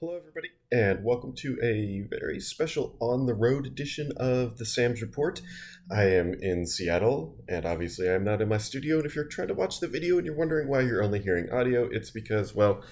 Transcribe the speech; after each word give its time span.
Hello, 0.00 0.16
everybody, 0.16 0.50
and 0.70 1.02
welcome 1.02 1.32
to 1.32 1.58
a 1.60 2.06
very 2.08 2.38
special 2.38 2.96
on 3.00 3.26
the 3.26 3.34
road 3.34 3.66
edition 3.66 4.12
of 4.16 4.56
the 4.56 4.64
Sam's 4.64 5.02
Report. 5.02 5.42
I 5.90 6.04
am 6.04 6.34
in 6.34 6.68
Seattle, 6.68 7.34
and 7.48 7.66
obviously, 7.66 8.08
I'm 8.08 8.22
not 8.22 8.40
in 8.40 8.48
my 8.48 8.58
studio. 8.58 8.98
And 8.98 9.06
if 9.06 9.16
you're 9.16 9.24
trying 9.24 9.48
to 9.48 9.54
watch 9.54 9.80
the 9.80 9.88
video 9.88 10.16
and 10.16 10.24
you're 10.24 10.36
wondering 10.36 10.68
why 10.68 10.82
you're 10.82 11.02
only 11.02 11.20
hearing 11.20 11.50
audio, 11.50 11.88
it's 11.90 12.10
because, 12.10 12.54
well, 12.54 12.84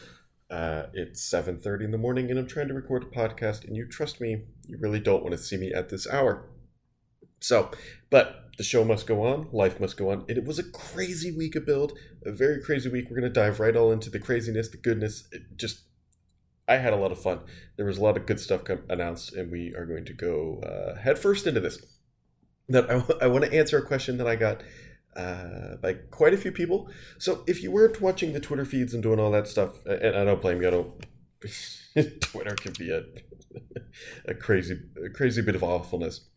uh, 0.51 0.87
it's 0.95 1.23
7:30 1.23 1.85
in 1.85 1.93
the 1.93 1.97
morning, 1.97 2.29
and 2.29 2.41
I'm 2.41 2.49
trying 2.49 2.67
to 2.67 2.75
record 2.75 3.05
a 3.05 3.07
podcast. 3.07 3.65
And 3.65 3.77
you 3.77 3.87
trust 3.87 4.21
me, 4.21 4.43
you 4.67 4.77
really 4.81 4.99
don't 4.99 5.23
want 5.23 5.31
to 5.31 5.39
see 5.39 5.57
me 5.57 5.73
at 5.73 5.91
this 5.91 6.09
hour. 6.09 6.51
So, 7.39 7.71
but 8.11 8.47
the 8.59 8.65
show 8.65 8.85
must 8.85 9.07
go 9.07 9.23
on, 9.23 9.49
life 9.53 9.79
must 9.79 9.97
go 9.97 10.11
on. 10.11 10.25
And 10.29 10.39
it 10.39 10.45
was 10.45 10.59
a 10.59 10.69
crazy 10.73 11.31
week 11.31 11.55
of 11.55 11.67
build, 11.67 11.97
a 12.25 12.33
very 12.33 12.61
crazy 12.61 12.89
week. 12.89 13.05
We're 13.09 13.21
going 13.21 13.33
to 13.33 13.41
dive 13.41 13.61
right 13.61 13.77
all 13.77 13.93
into 13.93 14.11
the 14.11 14.19
craziness, 14.19 14.71
the 14.71 14.77
goodness, 14.77 15.29
just 15.55 15.83
I 16.69 16.77
had 16.77 16.93
a 16.93 16.97
lot 16.97 17.13
of 17.13 17.21
fun. 17.21 17.41
There 17.77 17.87
was 17.87 17.99
a 17.99 18.03
lot 18.03 18.17
of 18.17 18.27
good 18.27 18.41
stuff 18.41 18.63
announced, 18.89 19.33
and 19.33 19.51
we 19.51 19.75
are 19.75 19.87
going 19.87 20.05
to 20.05 20.13
go 20.13 20.61
uh, 20.61 20.99
head 21.01 21.19
first 21.19 21.47
into 21.47 21.61
this. 21.61 21.85
That 22.69 22.91
I, 23.23 23.29
want 23.29 23.45
to 23.45 23.53
answer 23.53 23.79
a 23.79 23.87
question 23.87 24.19
that 24.19 24.27
I 24.27 24.35
got 24.35 24.63
uh, 25.15 25.77
by 25.81 25.95
quite 25.95 26.35
a 26.35 26.37
few 26.37 26.51
people. 26.51 26.91
So 27.19 27.45
if 27.47 27.63
you 27.63 27.71
weren't 27.71 28.01
watching 28.01 28.33
the 28.33 28.41
Twitter 28.41 28.65
feeds 28.65 28.93
and 28.93 29.03
doing 29.03 29.21
all 29.21 29.31
that 29.31 29.47
stuff, 29.47 29.85
and 29.87 30.17
I 30.17 30.25
don't 30.25 30.43
blame 30.43 30.61
you, 30.61 30.69
I 30.69 30.71
don't. 30.71 31.07
Twitter 32.21 32.57
can 32.57 32.73
be 32.73 32.91
a 32.91 33.05
a 34.27 34.35
crazy 34.35 34.81
a 35.05 35.09
crazy 35.11 35.43
bit 35.43 35.55
of 35.55 35.63
awfulness. 35.63 36.29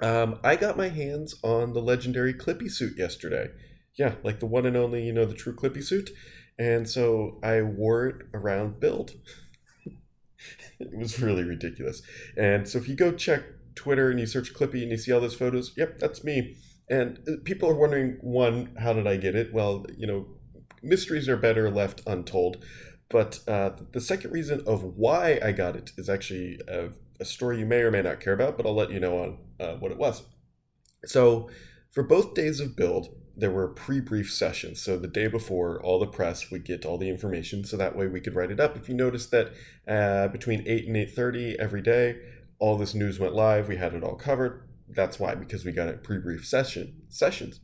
Um, 0.00 0.38
I 0.42 0.56
got 0.56 0.76
my 0.76 0.88
hands 0.88 1.34
on 1.42 1.72
the 1.72 1.80
legendary 1.80 2.34
Clippy 2.34 2.70
suit 2.70 2.96
yesterday. 2.96 3.50
Yeah, 3.96 4.14
like 4.24 4.40
the 4.40 4.46
one 4.46 4.66
and 4.66 4.76
only, 4.76 5.04
you 5.04 5.12
know, 5.12 5.24
the 5.24 5.34
true 5.34 5.54
Clippy 5.54 5.82
suit. 5.82 6.10
And 6.58 6.88
so 6.88 7.38
I 7.42 7.62
wore 7.62 8.06
it 8.06 8.16
around 8.32 8.80
build. 8.80 9.12
it 10.80 10.96
was 10.96 11.20
really 11.20 11.44
ridiculous. 11.44 12.02
And 12.36 12.68
so 12.68 12.78
if 12.78 12.88
you 12.88 12.94
go 12.94 13.12
check 13.12 13.42
Twitter 13.74 14.10
and 14.10 14.20
you 14.20 14.26
search 14.26 14.54
Clippy 14.54 14.82
and 14.82 14.90
you 14.90 14.96
see 14.96 15.12
all 15.12 15.20
those 15.20 15.34
photos, 15.34 15.72
yep, 15.76 15.98
that's 15.98 16.22
me. 16.22 16.56
And 16.88 17.18
uh, 17.26 17.32
people 17.44 17.68
are 17.68 17.74
wondering, 17.74 18.18
one, 18.20 18.74
how 18.78 18.92
did 18.92 19.06
I 19.06 19.16
get 19.16 19.34
it? 19.34 19.52
Well, 19.52 19.86
you 19.96 20.06
know, 20.06 20.26
mysteries 20.82 21.28
are 21.28 21.36
better 21.36 21.70
left 21.70 22.02
untold. 22.06 22.64
But 23.08 23.40
uh, 23.48 23.70
the 23.92 24.00
second 24.00 24.32
reason 24.32 24.62
of 24.66 24.82
why 24.82 25.38
I 25.42 25.52
got 25.52 25.76
it 25.76 25.92
is 25.96 26.08
actually 26.08 26.60
a, 26.68 26.90
a, 27.20 27.24
story 27.24 27.58
you 27.58 27.66
may 27.66 27.80
or 27.80 27.90
may 27.90 28.02
not 28.02 28.20
care 28.20 28.32
about, 28.32 28.56
but 28.56 28.66
I'll 28.66 28.74
let 28.74 28.90
you 28.90 28.98
know 28.98 29.18
on 29.18 29.38
uh, 29.60 29.74
what 29.74 29.92
it 29.92 29.98
was. 29.98 30.24
So, 31.04 31.50
for 31.92 32.02
both 32.02 32.34
days 32.34 32.60
of 32.60 32.76
build, 32.76 33.08
there 33.36 33.50
were 33.50 33.68
pre-brief 33.68 34.32
sessions. 34.32 34.80
So 34.80 34.96
the 34.96 35.08
day 35.08 35.26
before, 35.26 35.82
all 35.82 35.98
the 35.98 36.06
press 36.06 36.50
would 36.50 36.64
get 36.64 36.84
all 36.84 36.98
the 36.98 37.08
information, 37.08 37.64
so 37.64 37.76
that 37.76 37.96
way 37.96 38.06
we 38.06 38.20
could 38.20 38.34
write 38.34 38.50
it 38.50 38.60
up. 38.60 38.76
If 38.76 38.88
you 38.88 38.94
noticed 38.94 39.30
that 39.32 39.52
uh, 39.88 40.28
between 40.28 40.62
eight 40.66 40.86
and 40.86 40.96
eight 40.96 41.10
thirty 41.10 41.58
every 41.58 41.82
day, 41.82 42.16
all 42.58 42.76
this 42.76 42.94
news 42.94 43.18
went 43.18 43.34
live. 43.34 43.68
We 43.68 43.76
had 43.76 43.94
it 43.94 44.04
all 44.04 44.14
covered. 44.14 44.68
That's 44.88 45.18
why, 45.18 45.34
because 45.34 45.64
we 45.64 45.72
got 45.72 45.88
a 45.88 45.94
pre-brief 45.94 46.46
session 46.46 47.02
sessions. 47.08 47.60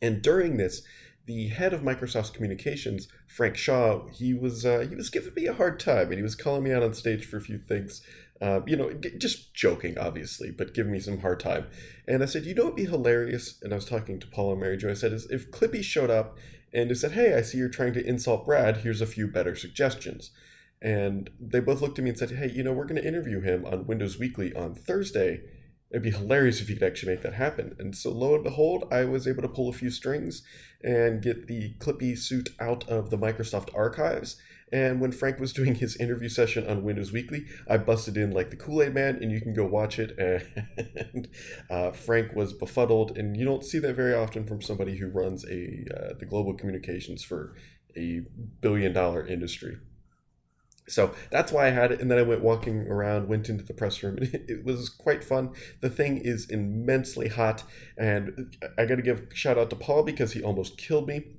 And 0.00 0.22
during 0.22 0.56
this, 0.56 0.82
the 1.26 1.48
head 1.48 1.72
of 1.72 1.82
Microsoft's 1.82 2.30
communications, 2.30 3.08
Frank 3.28 3.56
Shaw, 3.56 4.08
he 4.08 4.34
was 4.34 4.66
uh, 4.66 4.86
he 4.88 4.94
was 4.94 5.10
giving 5.10 5.34
me 5.34 5.46
a 5.46 5.54
hard 5.54 5.78
time, 5.78 6.08
and 6.08 6.16
he 6.16 6.22
was 6.22 6.34
calling 6.34 6.64
me 6.64 6.72
out 6.72 6.82
on 6.82 6.94
stage 6.94 7.24
for 7.24 7.36
a 7.36 7.40
few 7.40 7.58
things 7.58 8.02
uh, 8.42 8.60
you 8.66 8.76
know, 8.76 8.92
just 9.18 9.54
joking, 9.54 9.96
obviously, 9.96 10.50
but 10.50 10.74
give 10.74 10.88
me 10.88 10.98
some 10.98 11.20
hard 11.20 11.38
time. 11.38 11.68
And 12.08 12.24
I 12.24 12.26
said, 12.26 12.44
you 12.44 12.54
know, 12.54 12.64
it'd 12.64 12.76
be 12.76 12.86
hilarious. 12.86 13.60
And 13.62 13.72
I 13.72 13.76
was 13.76 13.84
talking 13.84 14.18
to 14.18 14.26
Paul 14.26 14.50
and 14.50 14.60
Mary 14.60 14.76
Jo. 14.76 14.90
I 14.90 14.94
said, 14.94 15.12
is 15.12 15.30
if 15.30 15.52
Clippy 15.52 15.82
showed 15.82 16.10
up 16.10 16.36
and 16.74 16.90
he 16.90 16.94
said, 16.96 17.12
hey, 17.12 17.34
I 17.34 17.42
see 17.42 17.58
you're 17.58 17.68
trying 17.68 17.92
to 17.92 18.04
insult 18.04 18.44
Brad. 18.44 18.78
Here's 18.78 19.00
a 19.00 19.06
few 19.06 19.28
better 19.28 19.54
suggestions. 19.54 20.32
And 20.82 21.30
they 21.38 21.60
both 21.60 21.80
looked 21.80 22.00
at 22.00 22.02
me 22.02 22.10
and 22.10 22.18
said, 22.18 22.32
hey, 22.32 22.50
you 22.50 22.64
know, 22.64 22.72
we're 22.72 22.86
going 22.86 23.00
to 23.00 23.06
interview 23.06 23.40
him 23.40 23.64
on 23.64 23.86
Windows 23.86 24.18
Weekly 24.18 24.52
on 24.54 24.74
Thursday. 24.74 25.42
It'd 25.92 26.02
be 26.02 26.10
hilarious 26.10 26.60
if 26.60 26.68
you 26.68 26.74
could 26.74 26.88
actually 26.88 27.12
make 27.12 27.22
that 27.22 27.34
happen. 27.34 27.76
And 27.78 27.94
so, 27.94 28.10
lo 28.10 28.34
and 28.34 28.42
behold, 28.42 28.88
I 28.90 29.04
was 29.04 29.28
able 29.28 29.42
to 29.42 29.48
pull 29.48 29.68
a 29.68 29.74
few 29.74 29.90
strings 29.90 30.42
and 30.82 31.22
get 31.22 31.46
the 31.46 31.74
Clippy 31.78 32.18
suit 32.18 32.48
out 32.58 32.88
of 32.88 33.10
the 33.10 33.18
Microsoft 33.18 33.68
archives 33.72 34.36
and 34.72 35.00
when 35.00 35.12
Frank 35.12 35.38
was 35.38 35.52
doing 35.60 35.74
his 35.74 35.96
interview 35.96 36.28
session 36.28 36.66
on 36.66 36.82
Windows 36.82 37.12
Weekly, 37.12 37.44
I 37.68 37.76
busted 37.78 38.16
in 38.16 38.32
like 38.32 38.50
the 38.50 38.56
Kool 38.56 38.82
Aid 38.82 38.94
Man, 38.94 39.18
and 39.20 39.30
you 39.30 39.40
can 39.40 39.54
go 39.54 39.66
watch 39.66 39.98
it. 39.98 40.16
And 41.14 41.28
uh, 41.70 41.92
Frank 41.92 42.34
was 42.34 42.52
befuddled, 42.52 43.16
and 43.18 43.36
you 43.36 43.44
don't 43.44 43.64
see 43.64 43.78
that 43.80 43.94
very 43.94 44.14
often 44.14 44.46
from 44.46 44.62
somebody 44.62 44.96
who 44.96 45.08
runs 45.08 45.44
a 45.44 45.84
uh, 45.94 46.14
the 46.18 46.26
global 46.26 46.54
communications 46.54 47.22
for 47.22 47.54
a 47.96 48.22
billion 48.60 48.92
dollar 48.92 49.26
industry. 49.26 49.76
So 50.88 51.14
that's 51.30 51.52
why 51.52 51.68
I 51.68 51.70
had 51.70 51.92
it. 51.92 52.00
And 52.00 52.10
then 52.10 52.18
I 52.18 52.22
went 52.22 52.42
walking 52.42 52.88
around, 52.88 53.28
went 53.28 53.48
into 53.48 53.64
the 53.64 53.74
press 53.74 54.02
room. 54.02 54.18
It, 54.20 54.44
it 54.48 54.64
was 54.64 54.88
quite 54.88 55.22
fun. 55.22 55.52
The 55.80 55.90
thing 55.90 56.18
is 56.18 56.50
immensely 56.50 57.28
hot. 57.28 57.64
And 57.96 58.56
I 58.78 58.86
got 58.86 58.96
to 58.96 59.02
give 59.02 59.28
shout 59.32 59.58
out 59.58 59.70
to 59.70 59.76
Paul 59.76 60.02
because 60.02 60.32
he 60.32 60.42
almost 60.42 60.78
killed 60.78 61.06
me. 61.06 61.36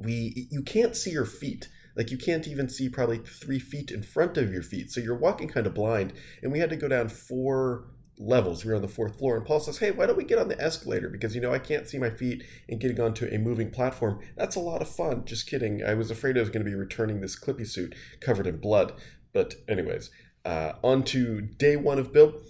We, 0.00 0.48
you 0.50 0.62
can't 0.62 0.96
see 0.96 1.10
your 1.10 1.26
feet. 1.26 1.68
Like 1.96 2.10
you 2.10 2.18
can't 2.18 2.46
even 2.46 2.68
see 2.68 2.88
probably 2.88 3.18
three 3.18 3.58
feet 3.58 3.90
in 3.90 4.02
front 4.02 4.36
of 4.36 4.52
your 4.52 4.62
feet. 4.62 4.90
So 4.90 5.00
you're 5.00 5.16
walking 5.16 5.48
kind 5.48 5.66
of 5.66 5.74
blind. 5.74 6.12
And 6.42 6.52
we 6.52 6.58
had 6.58 6.70
to 6.70 6.76
go 6.76 6.88
down 6.88 7.08
four 7.08 7.86
levels. 8.20 8.64
We 8.64 8.70
were 8.70 8.76
on 8.76 8.82
the 8.82 8.88
fourth 8.88 9.18
floor. 9.18 9.36
And 9.36 9.46
Paul 9.46 9.60
says, 9.60 9.78
Hey, 9.78 9.90
why 9.90 10.06
don't 10.06 10.16
we 10.16 10.24
get 10.24 10.38
on 10.38 10.48
the 10.48 10.60
escalator? 10.60 11.08
Because, 11.08 11.34
you 11.34 11.40
know, 11.40 11.52
I 11.52 11.58
can't 11.58 11.88
see 11.88 11.98
my 11.98 12.10
feet 12.10 12.44
and 12.68 12.78
getting 12.78 13.00
onto 13.00 13.26
a 13.26 13.38
moving 13.38 13.70
platform. 13.70 14.20
That's 14.36 14.56
a 14.56 14.60
lot 14.60 14.82
of 14.82 14.88
fun. 14.88 15.24
Just 15.24 15.48
kidding. 15.48 15.82
I 15.82 15.94
was 15.94 16.10
afraid 16.10 16.36
I 16.36 16.40
was 16.40 16.50
going 16.50 16.64
to 16.64 16.70
be 16.70 16.76
returning 16.76 17.20
this 17.20 17.38
Clippy 17.38 17.66
suit 17.66 17.94
covered 18.20 18.46
in 18.46 18.58
blood. 18.58 18.92
But, 19.32 19.54
anyways, 19.68 20.10
uh, 20.44 20.72
on 20.82 21.02
to 21.04 21.40
day 21.40 21.76
one 21.76 21.98
of 21.98 22.12
build. 22.12 22.42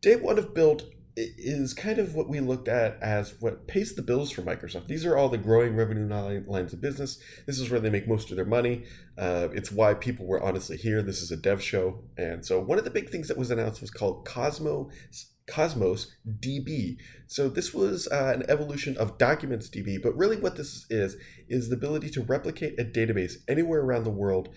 Day 0.00 0.16
one 0.16 0.38
of 0.38 0.54
build 0.54 0.90
is 1.38 1.74
kind 1.74 1.98
of 1.98 2.14
what 2.14 2.28
we 2.28 2.40
looked 2.40 2.68
at 2.68 3.00
as 3.02 3.34
what 3.40 3.66
pays 3.66 3.94
the 3.94 4.02
bills 4.02 4.30
for 4.30 4.42
Microsoft. 4.42 4.88
These 4.88 5.04
are 5.04 5.16
all 5.16 5.28
the 5.28 5.38
growing 5.38 5.76
revenue 5.76 6.06
lines 6.46 6.72
of 6.72 6.80
business. 6.80 7.18
This 7.46 7.58
is 7.58 7.70
where 7.70 7.80
they 7.80 7.90
make 7.90 8.08
most 8.08 8.30
of 8.30 8.36
their 8.36 8.44
money. 8.44 8.84
Uh, 9.18 9.48
it's 9.52 9.70
why 9.72 9.94
people 9.94 10.26
were 10.26 10.42
honestly 10.42 10.76
here. 10.76 11.02
This 11.02 11.22
is 11.22 11.30
a 11.30 11.36
dev 11.36 11.62
show, 11.62 12.00
and 12.16 12.44
so 12.44 12.60
one 12.60 12.78
of 12.78 12.84
the 12.84 12.90
big 12.90 13.10
things 13.10 13.28
that 13.28 13.38
was 13.38 13.50
announced 13.50 13.80
was 13.80 13.90
called 13.90 14.24
Cosmos 14.24 14.90
Cosmos 15.50 16.14
DB. 16.38 16.96
So 17.26 17.48
this 17.48 17.74
was 17.74 18.08
uh, 18.08 18.32
an 18.34 18.44
evolution 18.48 18.96
of 18.96 19.18
Documents 19.18 19.68
DB, 19.68 20.00
but 20.00 20.16
really 20.16 20.36
what 20.36 20.56
this 20.56 20.86
is 20.88 21.16
is 21.48 21.68
the 21.68 21.76
ability 21.76 22.10
to 22.10 22.22
replicate 22.22 22.78
a 22.78 22.84
database 22.84 23.34
anywhere 23.48 23.80
around 23.80 24.04
the 24.04 24.10
world 24.10 24.48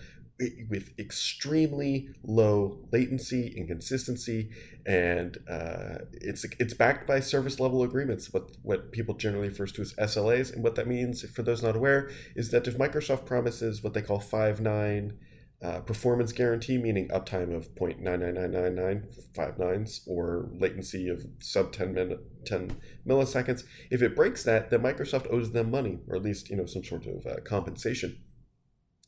with 0.68 0.90
extremely 0.98 2.08
low 2.24 2.78
latency 2.92 3.54
and 3.56 3.68
consistency, 3.68 4.50
and 4.84 5.38
uh, 5.48 5.98
it's 6.12 6.44
it's 6.58 6.74
backed 6.74 7.06
by 7.06 7.20
service 7.20 7.60
level 7.60 7.82
agreements, 7.82 8.32
what 8.32 8.50
what 8.62 8.92
people 8.92 9.14
generally 9.14 9.48
refer 9.48 9.66
to 9.66 9.82
as 9.82 9.94
SLAs. 9.94 10.52
And 10.52 10.62
what 10.64 10.74
that 10.74 10.88
means, 10.88 11.22
for 11.30 11.42
those 11.42 11.62
not 11.62 11.76
aware, 11.76 12.10
is 12.34 12.50
that 12.50 12.66
if 12.66 12.76
Microsoft 12.76 13.26
promises 13.26 13.82
what 13.82 13.94
they 13.94 14.02
call 14.02 14.18
five 14.18 14.60
nine 14.60 15.18
uh, 15.62 15.80
performance 15.80 16.32
guarantee, 16.32 16.76
meaning 16.78 17.08
uptime 17.08 17.54
of 17.54 17.74
0.99999 17.74 19.58
nines 19.58 20.02
or 20.06 20.50
latency 20.52 21.08
of 21.08 21.24
sub 21.38 21.72
10, 21.72 21.94
min- 21.94 22.18
10 22.44 22.76
milliseconds, 23.06 23.64
if 23.90 24.02
it 24.02 24.14
breaks 24.14 24.42
that, 24.42 24.68
then 24.70 24.82
Microsoft 24.82 25.32
owes 25.32 25.52
them 25.52 25.70
money, 25.70 26.00
or 26.08 26.16
at 26.16 26.22
least 26.22 26.50
you 26.50 26.56
know 26.56 26.66
some 26.66 26.84
sort 26.84 27.06
of 27.06 27.24
uh, 27.24 27.36
compensation. 27.44 28.18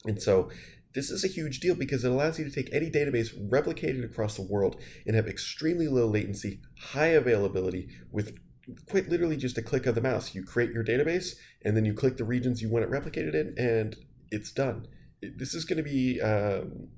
And 0.06 0.22
so 0.22 0.50
this 0.96 1.10
is 1.10 1.22
a 1.22 1.28
huge 1.28 1.60
deal 1.60 1.74
because 1.74 2.04
it 2.04 2.10
allows 2.10 2.38
you 2.38 2.44
to 2.44 2.50
take 2.50 2.72
any 2.72 2.90
database, 2.90 3.28
replicate 3.50 3.96
it 3.96 4.04
across 4.04 4.34
the 4.34 4.42
world, 4.42 4.80
and 5.06 5.14
have 5.14 5.28
extremely 5.28 5.86
low 5.86 6.06
latency, 6.06 6.58
high 6.92 7.08
availability 7.08 7.88
with 8.10 8.38
quite 8.88 9.08
literally 9.08 9.36
just 9.36 9.58
a 9.58 9.62
click 9.62 9.84
of 9.84 9.94
the 9.94 10.00
mouse. 10.00 10.34
You 10.34 10.42
create 10.42 10.72
your 10.72 10.82
database, 10.82 11.34
and 11.62 11.76
then 11.76 11.84
you 11.84 11.92
click 11.92 12.16
the 12.16 12.24
regions 12.24 12.62
you 12.62 12.70
want 12.70 12.84
it 12.84 12.90
replicated 12.90 13.34
in, 13.34 13.54
and 13.58 13.94
it's 14.30 14.50
done. 14.50 14.88
This 15.20 15.54
is 15.54 15.66
going 15.66 15.76
to 15.76 15.82
be 15.82 16.18
um, 16.22 16.88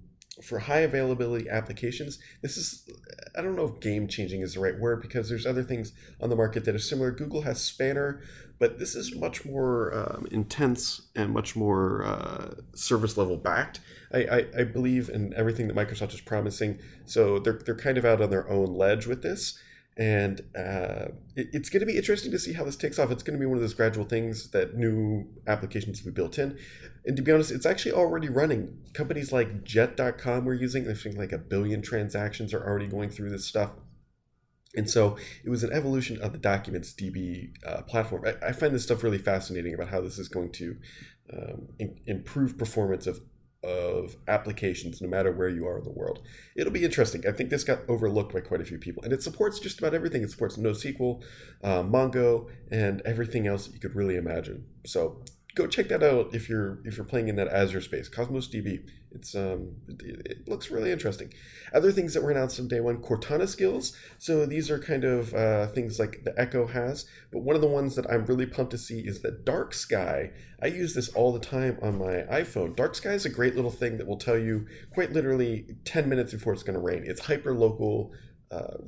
for 0.43 0.61
high 0.61 0.81
availability 0.81 1.49
applications, 1.49 2.19
this 2.43 2.57
is, 2.57 2.89
I 3.37 3.43
don't 3.43 3.57
know 3.57 3.65
if 3.65 3.81
game 3.81 4.09
changing 4.09 4.41
is 4.41 4.55
the 4.55 4.61
right 4.61 4.79
word 4.79 5.03
because 5.03 5.29
there's 5.29 5.47
other 5.47 5.63
things 5.63 5.93
on 6.21 6.31
the 6.31 6.37
market 6.37 6.65
that 6.65 6.75
are 6.75 6.81
similar. 6.81 7.11
Google 7.11 7.43
has 7.43 7.61
Spanner, 7.61 8.23
but 8.59 8.79
this 8.79 8.95
is 8.95 9.15
much 9.15 9.45
more 9.45 9.95
um, 9.95 10.27
intense 10.31 11.09
and 11.15 11.33
much 11.33 11.55
more 11.55 12.05
uh, 12.05 12.55
service 12.75 13.17
level 13.17 13.37
backed. 13.37 13.81
I, 14.13 14.19
I, 14.19 14.47
I, 14.61 14.65
believe 14.65 15.11
in 15.11 15.35
everything 15.35 15.69
that 15.69 15.77
Microsoft 15.77 16.15
is 16.15 16.21
promising. 16.21 16.79
So 17.05 17.39
they're, 17.39 17.61
they're 17.65 17.77
kind 17.77 17.99
of 17.99 18.05
out 18.05 18.23
on 18.23 18.31
their 18.31 18.49
own 18.49 18.75
ledge 18.75 19.07
with 19.07 19.23
this 19.23 19.59
and 19.99 20.43
uh, 20.57 21.09
it, 21.35 21.49
it's 21.53 21.69
going 21.69 21.81
to 21.81 21.87
be 21.87 21.97
interesting 21.97 22.31
to 22.31 22.39
see 22.39 22.53
how 22.53 22.65
this 22.65 22.77
takes 22.77 22.99
off. 23.01 23.11
It's 23.11 23.25
going 23.25 23.37
to 23.37 23.41
be 23.41 23.47
one 23.47 23.57
of 23.57 23.61
those 23.61 23.75
gradual 23.75 24.05
things 24.05 24.51
that 24.51 24.77
new 24.77 25.27
applications 25.49 26.03
will 26.03 26.13
be 26.13 26.15
built 26.15 26.39
in. 26.39 26.57
And 27.05 27.17
to 27.17 27.23
be 27.23 27.33
honest, 27.33 27.51
it's 27.51 27.67
actually 27.67 27.93
already 27.93 28.29
running. 28.29 28.79
Companies 28.93 29.33
like 29.33 29.65
Jet.com 29.65 30.45
we're 30.45 30.55
using, 30.55 30.89
I 30.89 30.95
think 30.95 31.17
like 31.17 31.33
a 31.33 31.39
billion 31.39 31.83
transactions 31.83 32.55
are 32.55 32.65
already 32.65 32.87
going 32.87 33.11
through 33.11 33.31
this 33.31 33.45
stuff. 33.45 33.73
And 34.79 34.89
so 34.89 35.17
it 35.45 35.51
was 35.51 35.65
an 35.65 35.73
evolution 35.73 36.21
of 36.23 36.33
the 36.33 36.39
Documents 36.39 36.93
DB 36.93 37.51
uh, 37.67 37.83
platform. 37.83 38.25
I, 38.25 38.49
I, 38.49 38.53
find 38.53 38.75
this 38.75 38.85
stuff 38.85 39.03
really 39.03 39.19
fascinating 39.19 39.75
about 39.75 39.89
how 39.89 40.01
this 40.01 40.19
is 40.19 40.29
going 40.29 40.53
to 40.53 40.77
um, 41.33 41.69
in, 41.79 42.01
improve 42.07 42.57
performance 42.57 43.07
of 43.07 43.21
of 43.65 44.15
applications 44.29 45.03
no 45.03 45.09
matter 45.09 45.33
where 45.33 45.49
you 45.49 45.67
are 45.67 45.79
in 45.79 45.85
the 45.85 45.91
world. 45.91 46.23
It'll 46.57 46.73
be 46.73 46.85
interesting. 46.85 47.27
I 47.27 47.33
think 47.33 47.51
this 47.51 47.65
got 47.65 47.81
overlooked 47.89 48.33
by 48.33 48.41
quite 48.41 48.61
a 48.61 48.65
few 48.65 48.79
people, 48.79 49.03
and 49.03 49.13
it 49.13 49.21
supports 49.21 49.59
just 49.59 49.81
about 49.81 49.95
everything. 49.95 50.23
It 50.23 50.31
supports 50.31 50.57
NoSQL, 50.57 51.23
uh, 51.65 51.83
Mongo, 51.83 52.49
and 52.71 53.03
everything 53.05 53.49
else 53.49 53.67
that 53.67 53.75
you 53.75 53.81
could 53.81 53.97
really 53.97 54.15
imagine. 54.15 54.65
So 54.87 55.23
go 55.55 55.67
check 55.67 55.89
that 55.89 56.03
out 56.03 56.35
if 56.35 56.49
you're 56.49 56.79
if 56.85 56.97
you're 56.97 57.07
playing 57.07 57.29
in 57.29 57.37
that 57.37 57.49
Azure 57.49 57.81
space. 57.81 58.09
Cosmos 58.09 58.49
DB. 58.49 58.89
It's 59.11 59.35
um 59.35 59.77
it, 59.89 60.27
it, 60.27 60.49
looks 60.49 60.71
really 60.71 60.93
interesting. 60.93 61.33
Other 61.73 61.91
things 61.91 62.15
that 62.15 62.23
were 62.23 62.31
announced 62.31 62.61
on 62.61 62.69
day 62.69 62.81
one: 62.81 62.99
Cortana 62.99 63.49
skills. 63.49 63.97
So 64.19 64.47
these 64.47 64.71
are 64.71 64.79
kind 64.79 65.05
of 65.05 65.35
uh, 65.35 65.69
things 65.69 65.99
like 65.99 66.23
the 66.25 66.39
Echo 66.39 66.67
has, 66.67 67.07
but 67.33 67.41
one 67.41 67.57
of 67.57 67.63
the 67.63 67.69
ones 67.69 67.97
that 67.97 68.09
I'm 68.11 68.27
really 68.27 68.47
pumped 68.47 68.73
to 68.73 68.79
see 68.79 69.01
is 69.01 69.21
the 69.21 69.31
Dark 69.31 69.75
Sky. 69.75 70.31
I 70.63 70.67
use 70.67 70.95
this 70.95 71.09
all 71.11 71.33
the 71.33 71.41
time 71.41 71.79
on 71.81 71.99
my 71.99 72.25
iPhone. 72.31 72.77
Dark 72.77 72.95
Sky 72.95 73.13
is 73.13 73.25
a 73.25 73.31
great 73.31 73.55
little 73.57 73.71
thing 73.71 73.97
that 73.97 74.07
will 74.07 74.17
tell 74.17 74.39
you 74.39 74.67
quite 74.93 75.13
literally 75.13 75.77
10 75.85 76.09
minutes 76.09 76.33
before 76.33 76.53
it's 76.53 76.65
going 76.65 76.75
to 76.75 76.81
rain. 76.81 77.05
It's 77.07 77.21
hyper 77.21 77.55
local 77.55 78.13
uh, 78.51 78.79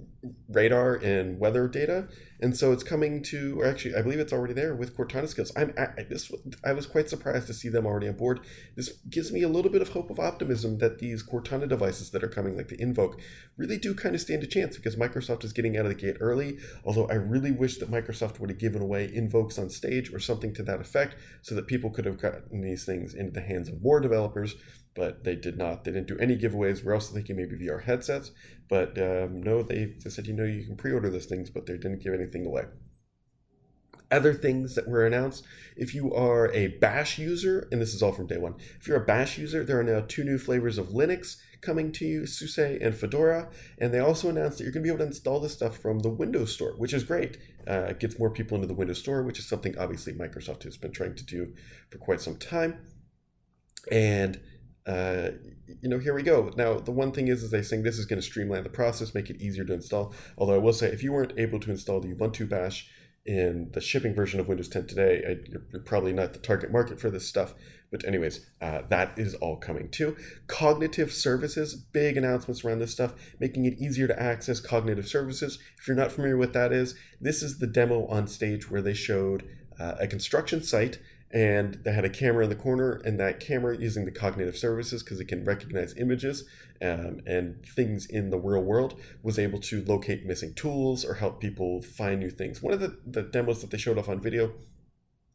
radar 0.48 0.94
and 0.94 1.38
weather 1.38 1.68
data, 1.68 2.08
and 2.40 2.56
so 2.56 2.72
it's 2.72 2.82
coming 2.82 3.22
to, 3.24 3.60
or 3.60 3.66
actually, 3.66 3.94
I 3.94 4.02
believe 4.02 4.18
it's 4.18 4.32
already 4.32 4.54
there 4.54 4.74
with 4.74 4.96
Cortana 4.96 5.28
skills. 5.28 5.52
I'm 5.54 5.74
I, 5.76 6.02
this 6.04 6.32
I 6.64 6.72
was 6.72 6.86
quite 6.86 7.10
surprised 7.10 7.46
to 7.48 7.54
see 7.54 7.68
them 7.68 7.84
already 7.84 8.08
on 8.08 8.16
board. 8.16 8.40
This 8.76 8.98
gives 9.10 9.30
me 9.30 9.42
a 9.42 9.48
little 9.48 9.70
bit 9.70 9.82
of 9.82 9.90
hope 9.90 10.08
of 10.08 10.18
optimism 10.18 10.78
that 10.78 10.98
these 10.98 11.22
Cortana 11.22 11.68
devices 11.68 12.10
that 12.10 12.24
are 12.24 12.28
coming, 12.28 12.56
like 12.56 12.68
the 12.68 12.80
Invoke, 12.80 13.20
really 13.58 13.76
do 13.76 13.94
kind 13.94 14.14
of 14.14 14.20
stand 14.22 14.42
a 14.42 14.46
chance 14.46 14.76
because 14.76 14.96
Microsoft 14.96 15.44
is 15.44 15.52
getting 15.52 15.76
out 15.76 15.84
of 15.84 15.90
the 15.90 15.94
gate 15.94 16.16
early. 16.20 16.58
Although 16.84 17.06
I 17.08 17.14
really 17.14 17.52
wish 17.52 17.76
that 17.78 17.90
Microsoft 17.90 18.40
would 18.40 18.50
have 18.50 18.58
given 18.58 18.80
away 18.80 19.10
Invokes 19.12 19.58
on 19.58 19.68
stage 19.68 20.12
or 20.12 20.20
something 20.20 20.54
to 20.54 20.62
that 20.62 20.80
effect, 20.80 21.16
so 21.42 21.54
that 21.54 21.66
people 21.66 21.90
could 21.90 22.06
have 22.06 22.18
gotten 22.18 22.62
these 22.62 22.86
things 22.86 23.14
into 23.14 23.32
the 23.32 23.42
hands 23.42 23.68
of 23.68 23.82
more 23.82 24.00
developers 24.00 24.54
but 24.94 25.24
they 25.24 25.36
did 25.36 25.56
not. 25.56 25.84
They 25.84 25.92
didn't 25.92 26.08
do 26.08 26.18
any 26.18 26.36
giveaways. 26.36 26.84
We're 26.84 26.94
also 26.94 27.14
thinking 27.14 27.36
maybe 27.36 27.56
VR 27.56 27.82
headsets, 27.82 28.32
but 28.68 28.98
um, 28.98 29.42
no, 29.42 29.62
they, 29.62 29.94
said, 30.08 30.26
you 30.26 30.34
know, 30.34 30.44
you 30.44 30.64
can 30.64 30.76
pre 30.76 30.92
order 30.92 31.10
those 31.10 31.26
things, 31.26 31.50
but 31.50 31.66
they 31.66 31.74
didn't 31.74 32.02
give 32.02 32.14
anything 32.14 32.46
away. 32.46 32.64
Other 34.10 34.34
things 34.34 34.74
that 34.74 34.88
were 34.88 35.06
announced 35.06 35.44
if 35.76 35.94
you 35.94 36.12
are 36.12 36.50
a 36.52 36.66
Bash 36.66 37.16
user, 37.18 37.68
and 37.70 37.80
this 37.80 37.94
is 37.94 38.02
all 38.02 38.10
from 38.10 38.26
day 38.26 38.38
one, 38.38 38.56
if 38.80 38.88
you're 38.88 39.00
a 39.00 39.06
Bash 39.06 39.38
user, 39.38 39.62
there 39.62 39.78
are 39.78 39.84
now 39.84 40.04
two 40.06 40.24
new 40.24 40.36
flavors 40.36 40.78
of 40.78 40.88
Linux 40.88 41.36
coming 41.60 41.92
to 41.92 42.04
you 42.04 42.26
SUSE 42.26 42.58
and 42.58 42.94
Fedora. 42.94 43.50
And 43.78 43.92
they 43.92 43.98
also 43.98 44.28
announced 44.28 44.58
that 44.58 44.64
you're 44.64 44.72
going 44.72 44.82
to 44.82 44.88
be 44.88 44.94
able 44.94 45.04
to 45.04 45.10
install 45.10 45.40
this 45.40 45.52
stuff 45.52 45.76
from 45.76 46.00
the 46.00 46.08
Windows 46.08 46.52
Store, 46.52 46.72
which 46.72 46.92
is 46.92 47.04
great. 47.04 47.38
Uh, 47.68 47.86
it 47.90 48.00
gets 48.00 48.18
more 48.18 48.30
people 48.30 48.56
into 48.56 48.66
the 48.66 48.74
Windows 48.74 48.98
Store, 48.98 49.22
which 49.22 49.38
is 49.38 49.46
something 49.46 49.78
obviously 49.78 50.12
Microsoft 50.12 50.64
has 50.64 50.76
been 50.76 50.92
trying 50.92 51.14
to 51.14 51.24
do 51.24 51.54
for 51.90 51.98
quite 51.98 52.20
some 52.20 52.36
time. 52.36 52.80
And 53.90 54.40
uh, 54.90 55.30
you 55.80 55.88
know, 55.88 55.98
here 55.98 56.14
we 56.14 56.22
go. 56.22 56.50
Now, 56.56 56.80
the 56.80 56.90
one 56.90 57.12
thing 57.12 57.28
is, 57.28 57.42
is 57.42 57.50
they 57.50 57.62
saying 57.62 57.82
this 57.82 57.98
is 57.98 58.06
going 58.06 58.20
to 58.20 58.26
streamline 58.26 58.64
the 58.64 58.70
process, 58.70 59.14
make 59.14 59.30
it 59.30 59.40
easier 59.40 59.64
to 59.64 59.72
install. 59.72 60.12
Although 60.36 60.54
I 60.54 60.58
will 60.58 60.72
say, 60.72 60.88
if 60.88 61.02
you 61.02 61.12
weren't 61.12 61.38
able 61.38 61.60
to 61.60 61.70
install 61.70 62.00
the 62.00 62.12
Ubuntu 62.12 62.48
Bash 62.48 62.90
in 63.24 63.70
the 63.72 63.80
shipping 63.80 64.14
version 64.14 64.40
of 64.40 64.48
Windows 64.48 64.68
10 64.68 64.86
today, 64.86 65.22
I, 65.24 65.48
you're, 65.48 65.62
you're, 65.70 65.82
probably 65.82 66.12
not 66.12 66.32
the 66.32 66.40
target 66.40 66.72
market 66.72 67.00
for 67.00 67.10
this 67.10 67.26
stuff. 67.26 67.54
But 67.92 68.04
anyways, 68.04 68.46
uh, 68.60 68.82
that 68.88 69.18
is 69.18 69.34
all 69.36 69.56
coming 69.56 69.90
too. 69.90 70.16
Cognitive 70.46 71.12
services, 71.12 71.74
big 71.74 72.16
announcements 72.16 72.64
around 72.64 72.80
this 72.80 72.92
stuff, 72.92 73.14
making 73.38 73.64
it 73.64 73.78
easier 73.78 74.08
to 74.08 74.22
access 74.22 74.60
cognitive 74.60 75.08
services. 75.08 75.58
If 75.78 75.86
you're 75.86 75.96
not 75.96 76.12
familiar 76.12 76.36
with 76.36 76.52
that 76.52 76.72
is, 76.72 76.94
this 77.20 77.42
is 77.42 77.58
the 77.58 77.66
demo 77.66 78.06
on 78.06 78.26
stage 78.26 78.70
where 78.70 78.82
they 78.82 78.94
showed 78.94 79.48
uh, 79.78 79.94
a 80.00 80.06
construction 80.06 80.62
site 80.62 80.98
and 81.32 81.80
they 81.84 81.92
had 81.92 82.04
a 82.04 82.10
camera 82.10 82.44
in 82.44 82.50
the 82.50 82.56
corner 82.56 83.00
and 83.04 83.18
that 83.20 83.38
camera 83.38 83.76
using 83.76 84.04
the 84.04 84.10
cognitive 84.10 84.56
services 84.56 85.02
because 85.02 85.20
it 85.20 85.26
can 85.26 85.44
recognize 85.44 85.96
images 85.96 86.44
um, 86.82 87.20
and 87.26 87.64
things 87.64 88.06
in 88.06 88.30
the 88.30 88.38
real 88.38 88.62
world 88.62 88.98
was 89.22 89.38
able 89.38 89.60
to 89.60 89.84
locate 89.84 90.26
missing 90.26 90.52
tools 90.54 91.04
or 91.04 91.14
help 91.14 91.40
people 91.40 91.82
find 91.82 92.20
new 92.20 92.30
things. 92.30 92.62
One 92.62 92.74
of 92.74 92.80
the, 92.80 92.98
the 93.06 93.22
demos 93.22 93.60
that 93.60 93.70
they 93.70 93.78
showed 93.78 93.98
off 93.98 94.08
on 94.08 94.20
video 94.20 94.52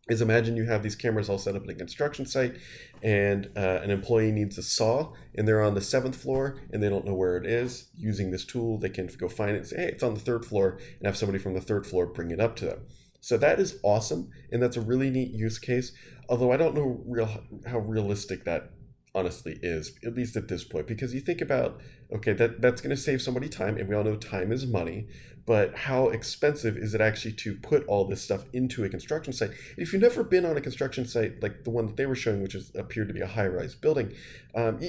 is 0.10 0.22
imagine 0.22 0.56
you 0.56 0.66
have 0.66 0.84
these 0.84 0.96
cameras 0.96 1.30
all 1.30 1.38
set 1.38 1.56
up 1.56 1.64
in 1.64 1.70
a 1.70 1.74
construction 1.74 2.26
site 2.26 2.58
and 3.02 3.50
uh, 3.56 3.80
an 3.82 3.90
employee 3.90 4.32
needs 4.32 4.58
a 4.58 4.64
saw 4.64 5.14
and 5.34 5.48
they're 5.48 5.64
on 5.64 5.76
the 5.76 5.82
seventh 5.82 6.16
floor 6.16 6.58
and 6.72 6.84
they 6.84 6.90
don't 6.90 7.06
know 7.06 7.14
where 7.14 7.38
it 7.38 7.46
is. 7.46 7.90
Using 7.96 8.32
this 8.32 8.44
tool 8.44 8.78
they 8.78 8.90
can 8.90 9.08
go 9.18 9.30
find 9.30 9.56
it 9.56 9.66
say 9.66 9.78
hey 9.78 9.88
it's 9.88 10.04
on 10.04 10.14
the 10.14 10.20
third 10.20 10.46
floor 10.46 10.78
and 11.00 11.06
have 11.06 11.18
somebody 11.18 11.40
from 11.40 11.54
the 11.54 11.62
third 11.62 11.88
floor 11.88 12.06
bring 12.06 12.32
it 12.32 12.40
up 12.42 12.58
to 12.58 12.66
them 12.66 12.82
so 13.26 13.38
that 13.38 13.60
is 13.60 13.80
awesome, 13.82 14.30
and 14.52 14.62
that's 14.62 14.78
a 14.78 14.82
really 14.82 15.10
neat 15.10 15.32
use 15.32 15.58
case. 15.58 15.94
Although 16.30 16.52
I 16.52 16.58
don't 16.58 16.76
know 16.76 17.02
real 17.08 17.28
how 17.66 17.80
realistic 17.80 18.46
that 18.46 18.70
honestly 19.16 19.58
is, 19.64 19.98
at 20.06 20.14
least 20.14 20.36
at 20.36 20.48
this 20.48 20.64
point, 20.64 20.86
because 20.86 21.12
you 21.12 21.22
think 21.22 21.42
about 21.42 21.82
okay, 22.14 22.34
that 22.34 22.62
that's 22.62 22.82
going 22.82 22.96
to 22.96 23.02
save 23.02 23.24
somebody 23.24 23.50
time, 23.50 23.78
and 23.78 23.90
we 23.90 23.96
all 23.96 24.04
know 24.04 24.16
time 24.16 24.52
is 24.52 24.68
money. 24.68 25.08
But 25.44 25.76
how 25.76 26.10
expensive 26.10 26.78
is 26.78 26.94
it 26.94 27.02
actually 27.02 27.34
to 27.34 27.56
put 27.56 27.84
all 27.88 28.06
this 28.06 28.22
stuff 28.22 28.46
into 28.54 28.84
a 28.84 28.90
construction 28.90 29.34
site? 29.34 29.50
If 29.76 29.92
you've 29.92 30.04
never 30.04 30.24
been 30.24 30.46
on 30.46 30.56
a 30.56 30.62
construction 30.62 31.08
site 31.08 31.42
like 31.42 31.64
the 31.64 31.72
one 31.72 31.88
that 31.88 31.98
they 31.98 32.06
were 32.06 32.14
showing, 32.14 32.44
which 32.44 32.54
is 32.54 32.72
appeared 32.76 33.08
to 33.08 33.14
be 33.16 33.22
a 33.22 33.28
high-rise 33.28 33.74
building, 33.74 34.14
um, 34.54 34.80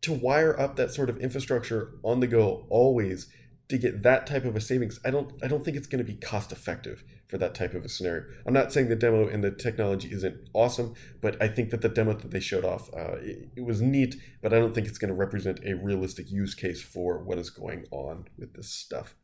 to 0.00 0.12
wire 0.14 0.58
up 0.58 0.76
that 0.76 0.92
sort 0.92 1.10
of 1.10 1.18
infrastructure 1.18 1.92
on 2.02 2.20
the 2.20 2.26
go 2.26 2.64
always 2.70 3.26
to 3.68 3.76
get 3.76 4.02
that 4.02 4.26
type 4.26 4.46
of 4.46 4.56
a 4.56 4.62
savings, 4.62 4.98
I 5.04 5.10
don't 5.10 5.30
I 5.42 5.48
don't 5.48 5.62
think 5.62 5.76
it's 5.76 5.86
going 5.86 6.02
to 6.02 6.10
be 6.10 6.18
cost 6.18 6.50
effective 6.50 7.04
for 7.28 7.38
that 7.38 7.54
type 7.54 7.74
of 7.74 7.84
a 7.84 7.88
scenario. 7.88 8.24
I'm 8.46 8.52
not 8.52 8.72
saying 8.72 8.88
the 8.88 8.96
demo 8.96 9.26
and 9.26 9.42
the 9.42 9.50
technology 9.50 10.12
isn't 10.12 10.48
awesome, 10.52 10.94
but 11.20 11.40
I 11.42 11.48
think 11.48 11.70
that 11.70 11.80
the 11.80 11.88
demo 11.88 12.12
that 12.12 12.30
they 12.30 12.40
showed 12.40 12.64
off, 12.64 12.90
uh, 12.94 13.16
it, 13.20 13.50
it, 13.56 13.64
was 13.64 13.80
neat, 13.80 14.16
but 14.42 14.52
I 14.52 14.58
don't 14.58 14.74
think 14.74 14.86
it's 14.86 14.98
going 14.98 15.08
to 15.08 15.14
represent 15.14 15.60
a 15.64 15.74
realistic 15.74 16.30
use 16.30 16.54
case 16.54 16.82
for 16.82 17.18
what 17.18 17.38
is 17.38 17.50
going 17.50 17.86
on 17.90 18.26
with 18.38 18.54
this 18.54 18.70
stuff. 18.70 19.16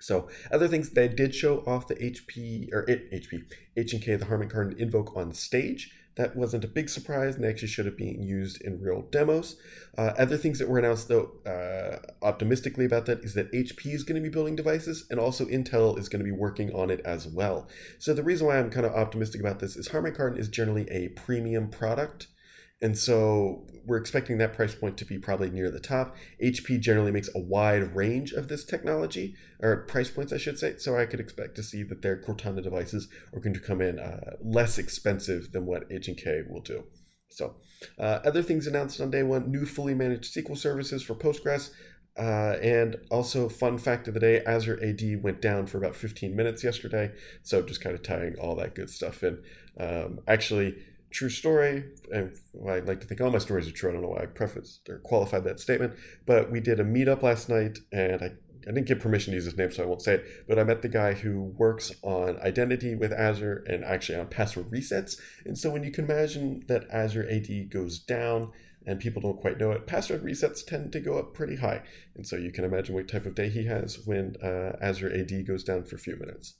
So 0.00 0.28
other 0.50 0.66
things 0.66 0.90
they 0.90 1.08
did 1.08 1.34
show 1.34 1.58
off 1.66 1.86
the 1.86 1.94
HP 1.94 2.72
or 2.72 2.88
it 2.88 3.12
HP 3.12 3.42
H 3.76 3.92
and 3.92 4.02
K 4.02 4.16
the 4.16 4.24
Harman 4.26 4.48
Kardon 4.48 4.78
Invoke 4.78 5.14
on 5.14 5.32
stage. 5.32 5.92
That 6.16 6.36
wasn't 6.36 6.64
a 6.64 6.68
big 6.68 6.88
surprise 6.88 7.36
and 7.36 7.44
actually 7.44 7.68
should 7.68 7.86
have 7.86 7.96
been 7.96 8.22
used 8.22 8.60
in 8.62 8.80
real 8.80 9.02
demos. 9.02 9.56
Uh, 9.96 10.12
other 10.18 10.36
things 10.36 10.58
that 10.58 10.68
were 10.68 10.78
announced, 10.78 11.08
though, 11.08 11.30
uh, 11.46 11.98
optimistically 12.24 12.84
about 12.84 13.06
that 13.06 13.20
is 13.20 13.34
that 13.34 13.52
HP 13.52 13.94
is 13.94 14.02
going 14.02 14.20
to 14.20 14.28
be 14.28 14.32
building 14.32 14.56
devices 14.56 15.06
and 15.10 15.20
also 15.20 15.46
Intel 15.46 15.98
is 15.98 16.08
going 16.08 16.20
to 16.20 16.24
be 16.24 16.36
working 16.36 16.74
on 16.74 16.90
it 16.90 17.00
as 17.04 17.26
well. 17.26 17.68
So 17.98 18.12
the 18.12 18.24
reason 18.24 18.46
why 18.46 18.58
I'm 18.58 18.70
kind 18.70 18.86
of 18.86 18.92
optimistic 18.92 19.40
about 19.40 19.60
this 19.60 19.76
is 19.76 19.88
Harman 19.88 20.12
Kardon 20.12 20.38
is 20.38 20.48
generally 20.48 20.90
a 20.90 21.08
premium 21.08 21.70
product. 21.70 22.26
And 22.82 22.96
so 22.96 23.66
we're 23.86 23.98
expecting 23.98 24.38
that 24.38 24.54
price 24.54 24.74
point 24.74 24.96
to 24.98 25.04
be 25.04 25.18
probably 25.18 25.50
near 25.50 25.70
the 25.70 25.80
top. 25.80 26.16
HP 26.42 26.80
generally 26.80 27.12
makes 27.12 27.28
a 27.34 27.38
wide 27.38 27.94
range 27.94 28.32
of 28.32 28.48
this 28.48 28.64
technology, 28.64 29.34
or 29.60 29.84
price 29.84 30.10
points, 30.10 30.32
I 30.32 30.38
should 30.38 30.58
say. 30.58 30.76
So 30.78 30.96
I 30.96 31.06
could 31.06 31.20
expect 31.20 31.56
to 31.56 31.62
see 31.62 31.82
that 31.84 32.02
their 32.02 32.16
Cortana 32.16 32.62
devices 32.62 33.08
are 33.34 33.40
going 33.40 33.54
to 33.54 33.60
come 33.60 33.80
in 33.80 33.98
uh, 33.98 34.36
less 34.42 34.78
expensive 34.78 35.52
than 35.52 35.66
what 35.66 35.90
H&K 35.90 36.42
will 36.48 36.62
do. 36.62 36.84
So 37.28 37.56
uh, 37.98 38.20
other 38.24 38.42
things 38.42 38.66
announced 38.66 39.00
on 39.00 39.10
day 39.10 39.22
one, 39.22 39.50
new 39.50 39.66
fully 39.66 39.94
managed 39.94 40.34
SQL 40.34 40.56
services 40.56 41.02
for 41.02 41.14
Postgres. 41.14 41.70
Uh, 42.18 42.56
and 42.60 42.96
also, 43.10 43.48
fun 43.48 43.78
fact 43.78 44.08
of 44.08 44.14
the 44.14 44.20
day 44.20 44.42
Azure 44.44 44.78
AD 44.82 45.22
went 45.22 45.40
down 45.40 45.66
for 45.66 45.78
about 45.78 45.94
15 45.94 46.34
minutes 46.34 46.62
yesterday. 46.64 47.12
So, 47.42 47.62
just 47.62 47.80
kind 47.80 47.94
of 47.94 48.02
tying 48.02 48.34
all 48.38 48.56
that 48.56 48.74
good 48.74 48.90
stuff 48.90 49.22
in. 49.22 49.42
Um, 49.78 50.18
actually, 50.26 50.76
true 51.10 51.28
story. 51.28 51.84
And 52.12 52.36
I 52.68 52.80
like 52.80 53.00
to 53.00 53.06
think 53.06 53.20
all 53.20 53.30
my 53.30 53.38
stories 53.38 53.68
are 53.68 53.72
true. 53.72 53.90
I 53.90 53.92
don't 53.92 54.02
know 54.02 54.08
why 54.08 54.22
I 54.22 54.26
prefaced 54.26 54.88
or 54.88 54.98
qualified 54.98 55.44
that 55.44 55.60
statement, 55.60 55.94
but 56.26 56.50
we 56.50 56.60
did 56.60 56.80
a 56.80 56.84
meetup 56.84 57.22
last 57.22 57.48
night, 57.48 57.78
and 57.92 58.22
I, 58.22 58.32
I 58.66 58.72
didn't 58.72 58.86
get 58.86 59.00
permission 59.00 59.32
to 59.32 59.36
use 59.36 59.44
his 59.44 59.56
name, 59.56 59.72
so 59.72 59.82
I 59.82 59.86
won't 59.86 60.02
say 60.02 60.14
it. 60.14 60.44
But 60.48 60.58
I 60.58 60.64
met 60.64 60.82
the 60.82 60.88
guy 60.88 61.14
who 61.14 61.54
works 61.56 61.92
on 62.02 62.40
identity 62.40 62.94
with 62.94 63.12
Azure 63.12 63.64
and 63.66 63.84
actually 63.84 64.18
on 64.18 64.26
password 64.28 64.70
resets. 64.70 65.16
And 65.44 65.56
so 65.56 65.70
when 65.70 65.82
you 65.82 65.90
can 65.90 66.04
imagine 66.04 66.64
that 66.68 66.86
Azure 66.90 67.28
AD 67.28 67.70
goes 67.70 67.98
down 67.98 68.52
and 68.86 69.00
people 69.00 69.22
don't 69.22 69.40
quite 69.40 69.58
know 69.58 69.72
it, 69.72 69.86
password 69.86 70.24
resets 70.24 70.64
tend 70.64 70.92
to 70.92 71.00
go 71.00 71.18
up 71.18 71.34
pretty 71.34 71.56
high. 71.56 71.82
And 72.16 72.26
so 72.26 72.36
you 72.36 72.52
can 72.52 72.64
imagine 72.64 72.94
what 72.94 73.08
type 73.08 73.26
of 73.26 73.34
day 73.34 73.48
he 73.48 73.66
has 73.66 73.98
when 74.06 74.36
uh, 74.42 74.76
Azure 74.80 75.12
AD 75.12 75.46
goes 75.46 75.64
down 75.64 75.84
for 75.84 75.96
a 75.96 75.98
few 75.98 76.16
minutes. 76.16 76.59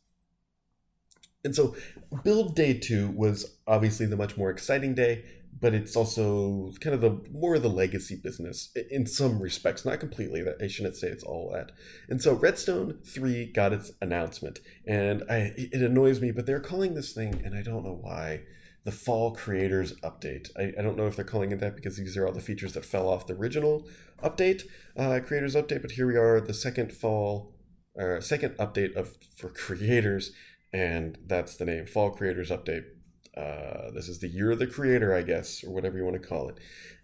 And 1.44 1.54
so 1.54 1.74
build 2.22 2.54
day 2.54 2.74
two 2.74 3.08
was 3.08 3.56
obviously 3.66 4.06
the 4.06 4.16
much 4.16 4.36
more 4.36 4.50
exciting 4.50 4.94
day, 4.94 5.24
but 5.58 5.74
it's 5.74 5.96
also 5.96 6.72
kind 6.80 6.94
of 6.94 7.00
the 7.00 7.30
more 7.32 7.54
of 7.54 7.62
the 7.62 7.70
legacy 7.70 8.16
business 8.16 8.70
in 8.90 9.06
some 9.06 9.40
respects, 9.40 9.84
not 9.84 10.00
completely. 10.00 10.42
That 10.42 10.56
I 10.60 10.68
shouldn't 10.68 10.96
say 10.96 11.08
it's 11.08 11.24
all 11.24 11.50
that. 11.52 11.72
And 12.08 12.20
so 12.20 12.34
Redstone 12.34 12.98
three 13.04 13.46
got 13.46 13.72
its 13.72 13.92
announcement, 14.00 14.60
and 14.86 15.22
I 15.30 15.52
it 15.56 15.82
annoys 15.82 16.20
me, 16.20 16.30
but 16.30 16.46
they're 16.46 16.60
calling 16.60 16.94
this 16.94 17.12
thing, 17.12 17.42
and 17.44 17.54
I 17.54 17.62
don't 17.62 17.84
know 17.84 17.98
why, 18.00 18.42
the 18.84 18.92
Fall 18.92 19.32
Creators 19.34 19.94
Update. 20.00 20.50
I, 20.58 20.72
I 20.78 20.82
don't 20.82 20.96
know 20.96 21.06
if 21.06 21.16
they're 21.16 21.24
calling 21.24 21.52
it 21.52 21.60
that 21.60 21.76
because 21.76 21.96
these 21.96 22.16
are 22.16 22.26
all 22.26 22.32
the 22.32 22.40
features 22.40 22.74
that 22.74 22.84
fell 22.84 23.08
off 23.08 23.26
the 23.26 23.34
original 23.34 23.86
update, 24.22 24.64
uh, 24.96 25.20
Creators 25.24 25.54
Update. 25.54 25.82
But 25.82 25.92
here 25.92 26.06
we 26.06 26.16
are, 26.16 26.40
the 26.40 26.54
second 26.54 26.92
fall 26.92 27.54
or 27.94 28.20
second 28.20 28.56
update 28.56 28.94
of 28.94 29.16
for 29.36 29.50
creators 29.50 30.32
and 30.72 31.18
that's 31.26 31.56
the 31.56 31.64
name 31.64 31.86
Fall 31.86 32.10
Creators 32.10 32.50
Update. 32.50 32.84
Uh, 33.36 33.90
this 33.94 34.08
is 34.08 34.18
the 34.18 34.28
year 34.28 34.50
of 34.50 34.58
the 34.58 34.66
creator, 34.66 35.14
I 35.14 35.22
guess, 35.22 35.62
or 35.62 35.70
whatever 35.70 35.96
you 35.96 36.04
want 36.04 36.20
to 36.20 36.28
call 36.28 36.48
it. 36.48 36.58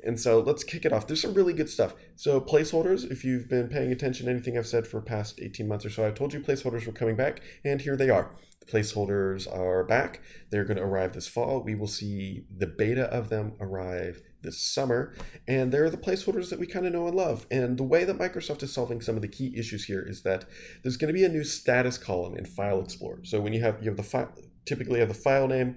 And 0.04 0.20
so 0.20 0.40
let's 0.40 0.64
kick 0.64 0.84
it 0.84 0.92
off. 0.92 1.06
There's 1.06 1.22
some 1.22 1.34
really 1.34 1.52
good 1.52 1.68
stuff. 1.68 1.94
So 2.16 2.40
placeholders, 2.40 3.08
if 3.10 3.24
you've 3.24 3.48
been 3.48 3.68
paying 3.68 3.92
attention 3.92 4.26
to 4.26 4.32
anything 4.32 4.58
I've 4.58 4.66
said 4.66 4.86
for 4.86 5.00
past 5.00 5.40
18 5.40 5.68
months 5.68 5.86
or 5.86 5.90
so, 5.90 6.06
I 6.06 6.10
told 6.10 6.34
you 6.34 6.40
placeholders 6.40 6.86
were 6.86 6.92
coming 6.92 7.16
back, 7.16 7.40
and 7.64 7.80
here 7.80 7.96
they 7.96 8.10
are. 8.10 8.32
The 8.60 8.66
placeholders 8.66 9.46
are 9.52 9.84
back. 9.84 10.20
They're 10.50 10.64
going 10.64 10.78
to 10.78 10.82
arrive 10.82 11.12
this 11.12 11.28
fall. 11.28 11.62
We 11.62 11.74
will 11.74 11.86
see 11.86 12.44
the 12.54 12.66
beta 12.66 13.04
of 13.04 13.28
them 13.28 13.54
arrive 13.60 14.20
this 14.46 14.58
summer, 14.58 15.12
and 15.46 15.70
they're 15.70 15.90
the 15.90 15.98
placeholders 15.98 16.48
that 16.48 16.58
we 16.58 16.66
kind 16.66 16.86
of 16.86 16.92
know 16.92 17.06
and 17.06 17.14
love. 17.14 17.46
And 17.50 17.76
the 17.76 17.82
way 17.82 18.04
that 18.04 18.18
Microsoft 18.18 18.62
is 18.62 18.72
solving 18.72 19.02
some 19.02 19.16
of 19.16 19.22
the 19.22 19.28
key 19.28 19.52
issues 19.56 19.84
here 19.84 20.00
is 20.00 20.22
that 20.22 20.46
there's 20.82 20.96
going 20.96 21.08
to 21.08 21.18
be 21.18 21.24
a 21.24 21.28
new 21.28 21.44
status 21.44 21.98
column 21.98 22.36
in 22.36 22.46
File 22.46 22.80
Explorer. 22.80 23.20
So 23.24 23.40
when 23.40 23.52
you 23.52 23.60
have 23.60 23.82
you 23.82 23.90
have 23.90 23.98
the 23.98 24.02
file, 24.02 24.32
typically 24.64 25.00
have 25.00 25.08
the 25.08 25.14
file 25.14 25.48
name, 25.48 25.76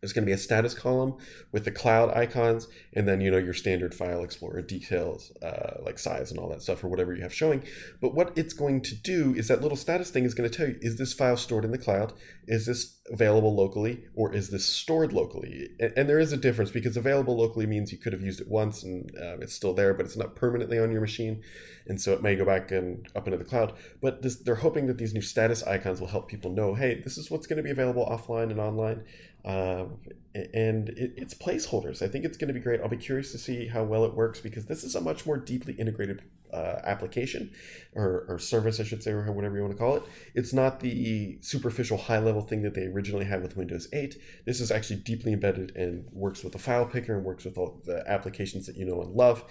there's 0.00 0.12
going 0.12 0.22
to 0.22 0.26
be 0.26 0.32
a 0.32 0.38
status 0.38 0.74
column 0.74 1.16
with 1.50 1.64
the 1.64 1.72
cloud 1.72 2.16
icons, 2.16 2.68
and 2.92 3.08
then 3.08 3.20
you 3.20 3.30
know 3.30 3.38
your 3.38 3.54
standard 3.54 3.94
file 3.94 4.22
explorer 4.22 4.62
details 4.62 5.32
uh, 5.42 5.78
like 5.82 5.98
size 5.98 6.30
and 6.30 6.38
all 6.38 6.48
that 6.48 6.62
stuff 6.62 6.84
or 6.84 6.88
whatever 6.88 7.14
you 7.14 7.22
have 7.22 7.34
showing. 7.34 7.64
But 8.00 8.14
what 8.14 8.32
it's 8.36 8.52
going 8.52 8.82
to 8.82 8.94
do 8.94 9.34
is 9.34 9.48
that 9.48 9.60
little 9.60 9.76
status 9.76 10.10
thing 10.10 10.24
is 10.24 10.34
going 10.34 10.48
to 10.48 10.56
tell 10.56 10.68
you: 10.68 10.78
is 10.80 10.98
this 10.98 11.12
file 11.12 11.36
stored 11.36 11.64
in 11.64 11.72
the 11.72 11.78
cloud? 11.78 12.12
Is 12.46 12.66
this 12.66 13.00
available 13.10 13.54
locally, 13.54 14.04
or 14.14 14.32
is 14.32 14.50
this 14.50 14.64
stored 14.64 15.12
locally? 15.12 15.70
And, 15.80 15.92
and 15.96 16.08
there 16.08 16.20
is 16.20 16.32
a 16.32 16.36
difference 16.36 16.70
because 16.70 16.96
available 16.96 17.36
locally 17.36 17.66
means 17.66 17.90
you 17.90 17.98
could 17.98 18.12
have 18.12 18.22
used 18.22 18.40
it 18.40 18.48
once 18.48 18.84
and 18.84 19.10
uh, 19.20 19.38
it's 19.40 19.54
still 19.54 19.74
there, 19.74 19.94
but 19.94 20.06
it's 20.06 20.16
not 20.16 20.36
permanently 20.36 20.78
on 20.78 20.92
your 20.92 21.00
machine, 21.00 21.42
and 21.86 22.00
so 22.00 22.12
it 22.12 22.22
may 22.22 22.36
go 22.36 22.44
back 22.44 22.70
and 22.70 23.08
up 23.16 23.26
into 23.26 23.38
the 23.38 23.44
cloud. 23.44 23.72
But 24.00 24.22
this, 24.22 24.36
they're 24.36 24.54
hoping 24.54 24.86
that 24.86 24.98
these 24.98 25.12
new 25.12 25.22
status 25.22 25.64
icons 25.64 26.00
will 26.00 26.06
help 26.06 26.28
people 26.28 26.52
know: 26.52 26.74
hey, 26.74 27.00
this 27.02 27.18
is 27.18 27.32
what's 27.32 27.48
going 27.48 27.56
to 27.56 27.64
be 27.64 27.70
available 27.70 28.06
offline 28.06 28.52
and 28.52 28.60
online 28.60 29.02
uh, 29.48 29.86
and 30.34 30.90
it, 30.90 31.14
it's 31.16 31.32
placeholders. 31.32 32.02
I 32.02 32.08
think 32.08 32.26
it's 32.26 32.36
going 32.36 32.48
to 32.48 32.54
be 32.54 32.60
great. 32.60 32.82
I'll 32.82 32.88
be 32.88 32.98
curious 32.98 33.32
to 33.32 33.38
see 33.38 33.66
how 33.66 33.82
well 33.82 34.04
it 34.04 34.14
works 34.14 34.40
because 34.40 34.66
this 34.66 34.84
is 34.84 34.94
a 34.94 35.00
much 35.00 35.24
more 35.24 35.38
deeply 35.38 35.72
integrated 35.72 36.22
uh, 36.52 36.80
application 36.84 37.50
or, 37.94 38.26
or 38.28 38.38
service, 38.38 38.78
I 38.78 38.84
should 38.84 39.02
say, 39.02 39.10
or 39.10 39.32
whatever 39.32 39.56
you 39.56 39.62
want 39.62 39.72
to 39.72 39.78
call 39.78 39.96
it. 39.96 40.02
It's 40.34 40.52
not 40.52 40.80
the 40.80 41.38
superficial 41.40 41.96
high 41.96 42.18
level 42.18 42.42
thing 42.42 42.60
that 42.62 42.74
they 42.74 42.84
originally 42.84 43.24
had 43.24 43.42
with 43.42 43.56
Windows 43.56 43.88
8. 43.90 44.16
This 44.44 44.60
is 44.60 44.70
actually 44.70 44.96
deeply 44.96 45.32
embedded 45.32 45.74
and 45.74 46.04
works 46.12 46.44
with 46.44 46.52
the 46.52 46.58
file 46.58 46.84
picker 46.84 47.16
and 47.16 47.24
works 47.24 47.46
with 47.46 47.56
all 47.56 47.80
the 47.86 48.04
applications 48.06 48.66
that 48.66 48.76
you 48.76 48.84
know 48.84 49.00
and 49.00 49.14
love. 49.14 49.44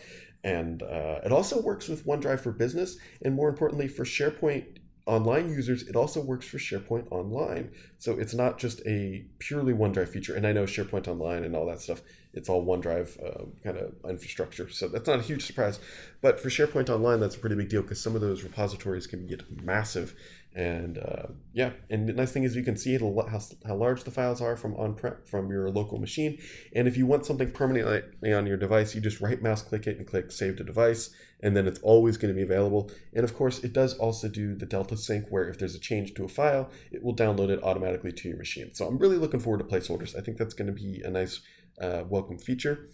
And 0.44 0.84
uh, 0.84 1.22
it 1.26 1.32
also 1.32 1.60
works 1.60 1.88
with 1.88 2.06
OneDrive 2.06 2.40
for 2.40 2.52
Business 2.52 2.98
and 3.24 3.34
more 3.34 3.50
importantly 3.50 3.88
for 3.88 4.06
SharePoint 4.06 4.77
online 5.08 5.50
users, 5.50 5.84
it 5.84 5.96
also 5.96 6.22
works 6.22 6.46
for 6.46 6.58
SharePoint 6.58 7.12
Online. 7.12 7.72
So 7.98 8.20
it's 8.20 8.34
not 8.34 8.60
just 8.60 8.82
a 8.86 9.26
purely 9.40 9.74
OneDrive 9.74 10.10
feature. 10.10 10.36
And 10.36 10.46
I 10.46 10.52
know 10.52 10.66
SharePoint 10.66 11.08
Online 11.08 11.44
and 11.44 11.56
all 11.56 11.66
that 11.68 11.80
stuff, 11.80 12.02
it's 12.34 12.50
all 12.50 12.66
OneDrive 12.66 13.18
uh, 13.26 13.46
kind 13.64 13.78
of 13.78 13.96
infrastructure. 14.08 14.70
So 14.70 14.88
that's 14.88 15.08
not 15.08 15.20
a 15.20 15.24
huge 15.24 15.46
surprise. 15.46 15.80
But 16.22 16.40
for 16.40 16.50
SharePoint 16.50 16.90
Online, 16.90 17.20
that's 17.20 17.36
a 17.36 17.40
pretty 17.40 17.56
big 17.56 17.70
deal 17.70 17.82
because 17.82 18.02
some 18.02 18.16
of 18.16 18.22
those 18.22 18.44
repositories 18.44 19.08
can 19.08 19.26
get 19.26 19.64
massive 19.64 20.14
and 20.58 20.98
uh, 20.98 21.28
yeah, 21.54 21.74
and 21.92 22.10
the 22.10 22.14
nice 22.14 22.32
thing 22.32 22.44
is 22.44 22.56
you 22.56 22.64
can 22.64 22.76
see 22.76 22.98
how, 22.98 23.40
how 23.68 23.76
large 23.76 24.04
the 24.04 24.10
files 24.10 24.42
are 24.42 24.58
from 24.58 24.74
on 24.74 24.96
prem 24.96 25.18
from 25.28 25.52
your 25.52 25.70
local 25.70 26.00
machine. 26.00 26.40
And 26.76 26.88
if 26.88 26.98
you 26.98 27.06
want 27.06 27.28
something 27.28 27.52
permanently 27.52 28.34
on 28.34 28.48
your 28.48 28.58
device, 28.58 28.96
you 28.96 29.00
just 29.00 29.22
right 29.22 29.40
mouse 29.40 29.62
click 29.62 29.86
it 29.86 29.98
and 29.98 30.08
click 30.08 30.32
Save 30.32 30.56
to 30.56 30.64
Device, 30.64 31.12
and 31.42 31.56
then 31.56 31.68
it's 31.68 31.80
always 31.84 32.18
going 32.18 32.34
to 32.34 32.36
be 32.36 32.42
available. 32.42 32.90
And 33.14 33.24
of 33.24 33.36
course, 33.36 33.64
it 33.64 33.72
does 33.72 34.00
also 34.00 34.28
do 34.28 34.56
the 34.56 34.66
Delta 34.66 34.98
Sync, 34.98 35.28
where 35.30 35.48
if 35.48 35.60
there's 35.60 35.76
a 35.76 35.80
change 35.80 36.16
to 36.16 36.26
a 36.26 36.28
file, 36.28 36.72
it 36.92 37.04
will 37.04 37.16
download 37.16 37.50
it 37.50 37.64
automatically 37.64 38.12
to 38.12 38.28
your 38.28 38.38
machine. 38.38 38.74
So 38.74 38.88
I'm 38.88 38.98
really 38.98 39.18
looking 39.18 39.40
forward 39.40 39.60
to 39.60 39.76
placeholders. 39.76 40.18
I 40.18 40.22
think 40.22 40.38
that's 40.38 40.56
going 40.56 40.74
to 40.74 40.74
be 40.74 41.04
a 41.06 41.12
nice 41.12 41.40
uh, 41.80 42.02
welcome 42.10 42.40
feature. 42.40 42.88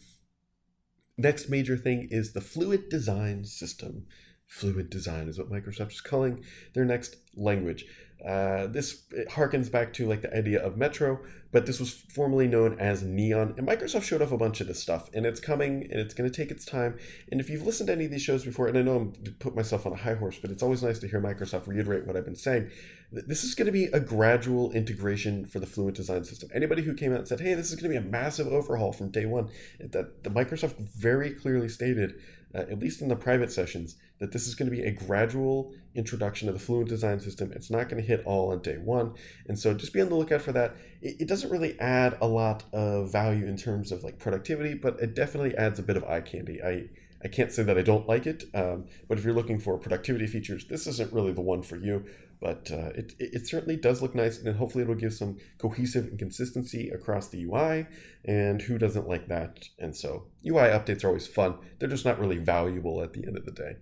Next 1.17 1.48
major 1.48 1.77
thing 1.77 2.10
is 2.12 2.34
the 2.34 2.41
Fluid 2.41 2.89
Design 2.89 3.46
System. 3.46 4.08
Fluid 4.48 4.90
design 4.90 5.28
is 5.28 5.38
what 5.38 5.52
Microsoft 5.52 5.92
is 5.92 6.02
calling 6.02 6.44
their 6.74 6.86
next 6.86 7.18
language. 7.36 7.86
Uh, 8.26 8.68
this 8.68 9.04
harkens 9.32 9.70
back 9.70 9.92
to 9.92 10.08
like 10.08 10.22
the 10.22 10.34
idea 10.34 10.64
of 10.64 10.78
Metro, 10.78 11.20
but 11.52 11.66
this 11.66 11.78
was 11.78 11.92
formerly 11.92 12.48
known 12.48 12.80
as 12.80 13.04
Neon. 13.04 13.54
And 13.58 13.68
Microsoft 13.68 14.04
showed 14.04 14.22
off 14.22 14.32
a 14.32 14.38
bunch 14.38 14.62
of 14.62 14.68
this 14.68 14.80
stuff, 14.80 15.10
and 15.14 15.26
it's 15.26 15.42
coming, 15.42 15.84
and 15.92 16.00
it's 16.00 16.14
going 16.14 16.30
to 16.30 16.36
take 16.36 16.50
its 16.50 16.64
time. 16.64 16.98
And 17.32 17.42
if 17.42 17.50
you've 17.50 17.66
listened 17.66 17.88
to 17.88 17.94
any 17.94 18.06
of 18.06 18.12
these 18.12 18.22
shows 18.22 18.46
before, 18.46 18.68
and 18.68 18.78
I 18.78 18.82
know 18.82 18.96
I'm 18.96 19.12
put 19.40 19.56
myself 19.56 19.86
on 19.86 19.92
a 19.92 19.98
high 19.98 20.14
horse, 20.14 20.40
but 20.42 20.52
it's 20.52 20.64
always 20.64 20.82
nice 20.82 21.00
to 21.00 21.08
hear 21.08 21.20
Microsoft 21.20 21.68
reiterate 21.68 22.08
what 22.08 22.16
I've 22.16 22.24
been 22.24 22.36
saying. 22.36 22.72
This 23.12 23.44
is 23.44 23.56
going 23.56 23.66
to 23.66 23.74
be 23.74 23.86
a 23.86 24.00
gradual 24.00 24.72
integration 24.72 25.46
for 25.46 25.60
the 25.60 25.68
Fluid 25.68 25.94
Design 25.94 26.24
System. 26.24 26.50
Anybody 26.54 26.82
who 26.82 26.94
came 26.94 27.12
out 27.12 27.20
and 27.20 27.28
said, 27.28 27.42
"Hey, 27.42 27.56
this 27.56 27.72
is 27.72 27.76
going 27.76 27.92
to 27.92 28.00
be 28.00 28.04
a 28.04 28.10
massive 28.10 28.48
overhaul 28.48 28.94
from 28.94 29.12
day 29.12 29.26
one," 29.26 29.50
that 29.80 30.24
the 30.24 30.30
Microsoft 30.30 30.78
very 30.78 31.32
clearly 31.32 31.68
stated 31.68 32.16
uh, 32.55 32.60
at 32.60 32.79
least 32.79 33.01
in 33.01 33.07
the 33.07 33.15
private 33.15 33.51
sessions, 33.51 33.95
that 34.19 34.31
this 34.31 34.48
is 34.48 34.55
going 34.55 34.69
to 34.69 34.75
be 34.75 34.83
a 34.83 34.91
gradual 34.91 35.74
introduction 35.95 36.48
of 36.48 36.55
the 36.55 36.60
Fluent 36.60 36.89
design 36.89 37.19
system. 37.19 37.51
It's 37.53 37.69
not 37.69 37.89
going 37.89 38.01
to 38.01 38.07
hit 38.07 38.24
all 38.25 38.51
on 38.51 38.62
day 38.62 38.77
one. 38.77 39.13
And 39.48 39.57
so 39.57 39.74
just 39.74 39.93
be 39.93 40.01
on 40.01 40.10
the 40.10 40.15
lookout 40.15 40.41
for 40.41 40.51
that. 40.53 40.75
It, 41.01 41.22
it 41.22 41.27
doesn't 41.27 41.50
really 41.50 41.79
add 41.79 42.17
a 42.22 42.27
lot 42.27 42.63
of 42.74 43.12
value 43.12 43.45
in 43.45 43.57
terms 43.57 43.91
of 43.91 44.03
like 44.03 44.19
productivity, 44.19 44.74
but 44.74 45.00
it 45.00 45.15
definitely 45.15 45.55
adds 45.55 45.79
a 45.79 45.83
bit 45.83 45.98
of 45.98 46.03
eye 46.03 46.22
candy. 46.22 46.62
I, 46.63 46.86
I 47.24 47.29
can't 47.29 47.51
say 47.51 47.63
that 47.63 47.77
I 47.77 47.81
don't 47.81 48.07
like 48.07 48.27
it, 48.27 48.43
um, 48.53 48.86
but 49.07 49.17
if 49.17 49.24
you're 49.24 49.33
looking 49.33 49.60
for 49.60 49.77
productivity 49.77 50.27
features, 50.27 50.65
this 50.65 50.88
isn't 50.88 51.13
really 51.13 51.31
the 51.31 51.41
one 51.41 51.62
for 51.62 51.77
you. 51.77 52.05
But 52.42 52.70
uh, 52.72 52.90
it, 52.96 53.13
it 53.20 53.48
certainly 53.48 53.78
does 53.78 54.02
look 54.02 54.16
nice, 54.16 54.40
and 54.40 54.56
hopefully 54.56 54.84
it'll 54.84 54.96
give 54.96 55.13
some 55.13 55.38
cohesive 55.58 56.06
and 56.06 56.20
consistency 56.20 56.90
across 56.90 57.30
the 57.30 57.44
UI. 57.44 57.88
And 58.25 58.62
who 58.62 58.78
doesn't 58.78 59.08
like 59.08 59.28
that? 59.28 59.66
And 59.80 59.96
so 59.96 60.28
UI 60.46 60.70
updates 60.70 61.04
are 61.04 61.08
always 61.08 61.28
fun. 61.28 61.56
They're 61.80 61.90
just 61.90 62.06
not 62.06 62.20
really 62.20 62.38
valuable 62.38 63.02
at 63.02 63.13
the 63.13 63.25
end 63.25 63.38
of 63.38 63.46
the 63.46 63.52
day. 63.52 63.75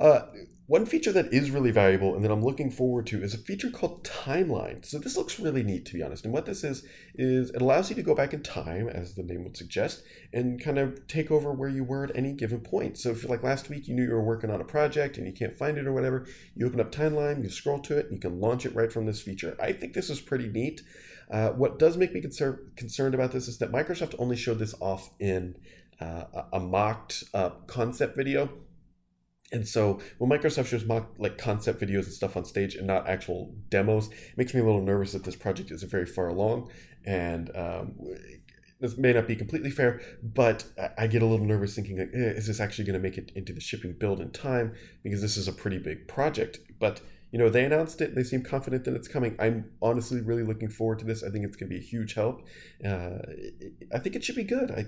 Uh, 0.00 0.22
one 0.66 0.86
feature 0.86 1.10
that 1.10 1.34
is 1.34 1.50
really 1.50 1.72
valuable 1.72 2.14
and 2.14 2.24
that 2.24 2.30
I'm 2.30 2.44
looking 2.44 2.70
forward 2.70 3.04
to 3.08 3.20
is 3.24 3.34
a 3.34 3.38
feature 3.38 3.70
called 3.70 4.04
Timeline. 4.04 4.84
So 4.84 5.00
this 5.00 5.16
looks 5.16 5.40
really 5.40 5.64
neat, 5.64 5.84
to 5.86 5.94
be 5.94 6.02
honest. 6.04 6.24
And 6.24 6.32
what 6.32 6.46
this 6.46 6.62
is, 6.62 6.84
is 7.16 7.50
it 7.50 7.60
allows 7.60 7.90
you 7.90 7.96
to 7.96 8.02
go 8.04 8.14
back 8.14 8.32
in 8.32 8.40
time, 8.44 8.88
as 8.88 9.16
the 9.16 9.24
name 9.24 9.42
would 9.42 9.56
suggest, 9.56 10.04
and 10.32 10.62
kind 10.62 10.78
of 10.78 11.08
take 11.08 11.32
over 11.32 11.52
where 11.52 11.68
you 11.68 11.82
were 11.82 12.04
at 12.04 12.14
any 12.16 12.32
given 12.32 12.60
point. 12.60 12.98
So 12.98 13.10
if 13.10 13.28
like 13.28 13.42
last 13.42 13.68
week 13.68 13.88
you 13.88 13.96
knew 13.96 14.04
you 14.04 14.12
were 14.12 14.22
working 14.22 14.48
on 14.48 14.60
a 14.60 14.64
project 14.64 15.18
and 15.18 15.26
you 15.26 15.32
can't 15.32 15.58
find 15.58 15.76
it 15.76 15.88
or 15.88 15.92
whatever, 15.92 16.24
you 16.54 16.68
open 16.68 16.78
up 16.78 16.92
Timeline, 16.92 17.42
you 17.42 17.50
scroll 17.50 17.80
to 17.80 17.98
it, 17.98 18.06
and 18.06 18.14
you 18.14 18.20
can 18.20 18.40
launch 18.40 18.64
it 18.64 18.72
right 18.72 18.92
from 18.92 19.06
this 19.06 19.20
feature. 19.20 19.56
I 19.60 19.72
think 19.72 19.94
this 19.94 20.08
is 20.08 20.20
pretty 20.20 20.48
neat. 20.48 20.82
Uh, 21.28 21.48
what 21.48 21.80
does 21.80 21.96
make 21.96 22.14
me 22.14 22.20
concern, 22.20 22.70
concerned 22.76 23.16
about 23.16 23.32
this 23.32 23.48
is 23.48 23.58
that 23.58 23.72
Microsoft 23.72 24.14
only 24.20 24.36
showed 24.36 24.60
this 24.60 24.74
off 24.80 25.10
in 25.18 25.56
uh, 26.00 26.44
a 26.52 26.60
mocked 26.60 27.24
uh, 27.34 27.50
concept 27.66 28.16
video 28.16 28.50
and 29.52 29.66
so 29.66 30.00
when 30.18 30.30
Microsoft 30.30 30.66
shows 30.66 30.84
mock 30.84 31.10
like 31.18 31.38
concept 31.38 31.80
videos 31.80 32.04
and 32.04 32.12
stuff 32.12 32.36
on 32.36 32.44
stage 32.44 32.74
and 32.76 32.86
not 32.86 33.08
actual 33.08 33.52
demos, 33.68 34.08
it 34.08 34.36
makes 34.36 34.54
me 34.54 34.60
a 34.60 34.64
little 34.64 34.82
nervous 34.82 35.12
that 35.12 35.24
this 35.24 35.36
project 35.36 35.70
isn't 35.70 35.90
very 35.90 36.06
far 36.06 36.28
along. 36.28 36.70
And 37.04 37.50
um, 37.56 37.94
this 38.80 38.96
may 38.96 39.12
not 39.12 39.26
be 39.26 39.36
completely 39.36 39.70
fair, 39.70 40.00
but 40.22 40.64
I 40.96 41.06
get 41.06 41.22
a 41.22 41.26
little 41.26 41.44
nervous 41.44 41.74
thinking 41.74 41.98
like, 41.98 42.10
eh, 42.14 42.18
is 42.18 42.46
this 42.46 42.60
actually 42.60 42.84
going 42.84 42.94
to 42.94 43.00
make 43.00 43.18
it 43.18 43.32
into 43.34 43.52
the 43.52 43.60
shipping 43.60 43.92
build 43.92 44.20
in 44.20 44.30
time? 44.30 44.74
Because 45.02 45.20
this 45.20 45.36
is 45.36 45.48
a 45.48 45.52
pretty 45.52 45.78
big 45.78 46.06
project. 46.06 46.58
But 46.78 47.00
you 47.32 47.38
know, 47.38 47.48
they 47.48 47.64
announced 47.64 48.00
it. 48.00 48.14
They 48.14 48.24
seem 48.24 48.42
confident 48.42 48.84
that 48.84 48.94
it's 48.94 49.06
coming. 49.06 49.36
I'm 49.38 49.70
honestly 49.80 50.20
really 50.20 50.42
looking 50.42 50.68
forward 50.68 50.98
to 51.00 51.04
this. 51.04 51.22
I 51.22 51.30
think 51.30 51.44
it's 51.44 51.56
going 51.56 51.70
to 51.70 51.78
be 51.78 51.80
a 51.80 51.86
huge 51.86 52.14
help. 52.14 52.42
Uh, 52.84 53.18
I 53.94 53.98
think 53.98 54.16
it 54.16 54.24
should 54.24 54.34
be 54.34 54.42
good. 54.42 54.70
I, 54.72 54.86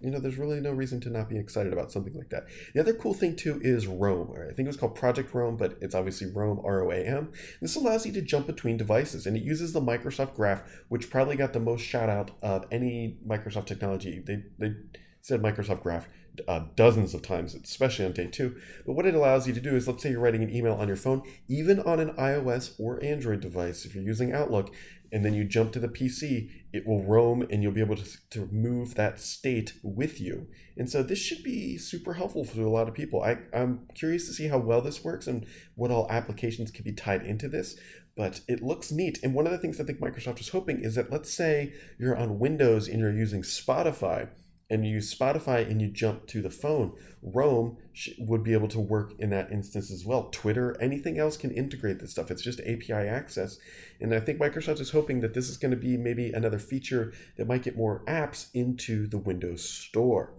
you 0.00 0.10
know, 0.10 0.18
there's 0.18 0.38
really 0.38 0.60
no 0.60 0.72
reason 0.72 1.00
to 1.02 1.10
not 1.10 1.28
be 1.28 1.38
excited 1.38 1.72
about 1.72 1.92
something 1.92 2.14
like 2.14 2.30
that. 2.30 2.46
The 2.74 2.80
other 2.80 2.94
cool 2.94 3.14
thing 3.14 3.36
too 3.36 3.60
is 3.62 3.86
Roam. 3.86 4.32
I 4.32 4.52
think 4.54 4.60
it 4.60 4.66
was 4.66 4.76
called 4.76 4.94
Project 4.94 5.34
Rome, 5.34 5.56
but 5.56 5.76
it's 5.80 5.94
obviously 5.94 6.30
Roam, 6.32 6.60
R 6.64 6.82
O 6.82 6.90
A 6.90 6.96
M. 6.96 7.32
This 7.60 7.76
allows 7.76 8.06
you 8.06 8.12
to 8.12 8.22
jump 8.22 8.46
between 8.46 8.76
devices, 8.76 9.26
and 9.26 9.36
it 9.36 9.42
uses 9.42 9.72
the 9.72 9.80
Microsoft 9.80 10.34
Graph, 10.34 10.62
which 10.88 11.10
probably 11.10 11.36
got 11.36 11.52
the 11.52 11.60
most 11.60 11.82
shout 11.82 12.08
out 12.08 12.30
of 12.42 12.66
any 12.70 13.18
Microsoft 13.26 13.66
technology. 13.66 14.22
They 14.24 14.44
they 14.58 14.74
said 15.20 15.42
Microsoft 15.42 15.82
Graph 15.82 16.08
uh, 16.48 16.64
dozens 16.76 17.14
of 17.14 17.22
times, 17.22 17.54
especially 17.54 18.04
on 18.04 18.12
day 18.12 18.26
two. 18.26 18.56
But 18.86 18.94
what 18.94 19.06
it 19.06 19.14
allows 19.14 19.46
you 19.46 19.52
to 19.52 19.60
do 19.60 19.76
is, 19.76 19.86
let's 19.86 20.02
say 20.02 20.10
you're 20.10 20.20
writing 20.20 20.42
an 20.42 20.54
email 20.54 20.74
on 20.74 20.88
your 20.88 20.96
phone, 20.96 21.22
even 21.48 21.80
on 21.80 22.00
an 22.00 22.10
iOS 22.10 22.78
or 22.78 23.02
Android 23.02 23.40
device, 23.40 23.84
if 23.84 23.94
you're 23.94 24.04
using 24.04 24.32
Outlook, 24.32 24.72
and 25.12 25.24
then 25.24 25.34
you 25.34 25.44
jump 25.44 25.72
to 25.72 25.80
the 25.80 25.88
PC, 25.88 26.50
it 26.72 26.86
will 26.86 27.02
roam 27.02 27.42
and 27.50 27.62
you'll 27.62 27.72
be 27.72 27.80
able 27.80 27.96
to, 27.96 28.04
to 28.30 28.48
move 28.52 28.94
that 28.94 29.20
state 29.20 29.74
with 29.82 30.20
you. 30.20 30.46
And 30.76 30.88
so 30.88 31.02
this 31.02 31.18
should 31.18 31.42
be 31.42 31.76
super 31.78 32.14
helpful 32.14 32.44
for 32.44 32.60
a 32.60 32.70
lot 32.70 32.88
of 32.88 32.94
people. 32.94 33.22
I, 33.22 33.38
I'm 33.52 33.88
curious 33.94 34.26
to 34.26 34.32
see 34.32 34.48
how 34.48 34.58
well 34.58 34.80
this 34.80 35.04
works 35.04 35.26
and 35.26 35.46
what 35.74 35.90
all 35.90 36.06
applications 36.10 36.70
can 36.70 36.84
be 36.84 36.92
tied 36.92 37.24
into 37.24 37.48
this, 37.48 37.76
but 38.16 38.40
it 38.48 38.62
looks 38.62 38.92
neat. 38.92 39.18
And 39.22 39.34
one 39.34 39.46
of 39.46 39.52
the 39.52 39.58
things 39.58 39.80
I 39.80 39.84
think 39.84 40.00
Microsoft 40.00 40.40
is 40.40 40.50
hoping 40.50 40.82
is 40.82 40.94
that 40.94 41.10
let's 41.10 41.32
say 41.32 41.72
you're 41.98 42.16
on 42.16 42.38
Windows 42.38 42.88
and 42.88 43.00
you're 43.00 43.12
using 43.12 43.42
Spotify 43.42 44.28
and 44.70 44.86
you 44.86 44.94
use 44.94 45.12
Spotify 45.12 45.68
and 45.68 45.82
you 45.82 45.88
jump 45.88 46.26
to 46.28 46.40
the 46.40 46.48
phone, 46.48 46.92
Roam 47.22 47.76
would 48.18 48.44
be 48.44 48.52
able 48.52 48.68
to 48.68 48.80
work 48.80 49.12
in 49.18 49.30
that 49.30 49.50
instance 49.50 49.90
as 49.90 50.04
well. 50.04 50.28
Twitter, 50.30 50.80
anything 50.80 51.18
else 51.18 51.36
can 51.36 51.50
integrate 51.50 51.98
this 51.98 52.12
stuff. 52.12 52.30
It's 52.30 52.42
just 52.42 52.60
API 52.60 52.92
access. 52.92 53.58
And 54.00 54.14
I 54.14 54.20
think 54.20 54.38
Microsoft 54.38 54.80
is 54.80 54.90
hoping 54.90 55.20
that 55.20 55.34
this 55.34 55.50
is 55.50 55.56
going 55.56 55.72
to 55.72 55.76
be 55.76 55.96
maybe 55.96 56.30
another 56.32 56.58
feature 56.58 57.12
that 57.36 57.48
might 57.48 57.64
get 57.64 57.76
more 57.76 58.04
apps 58.06 58.46
into 58.54 59.08
the 59.08 59.18
Windows 59.18 59.68
Store. 59.68 60.32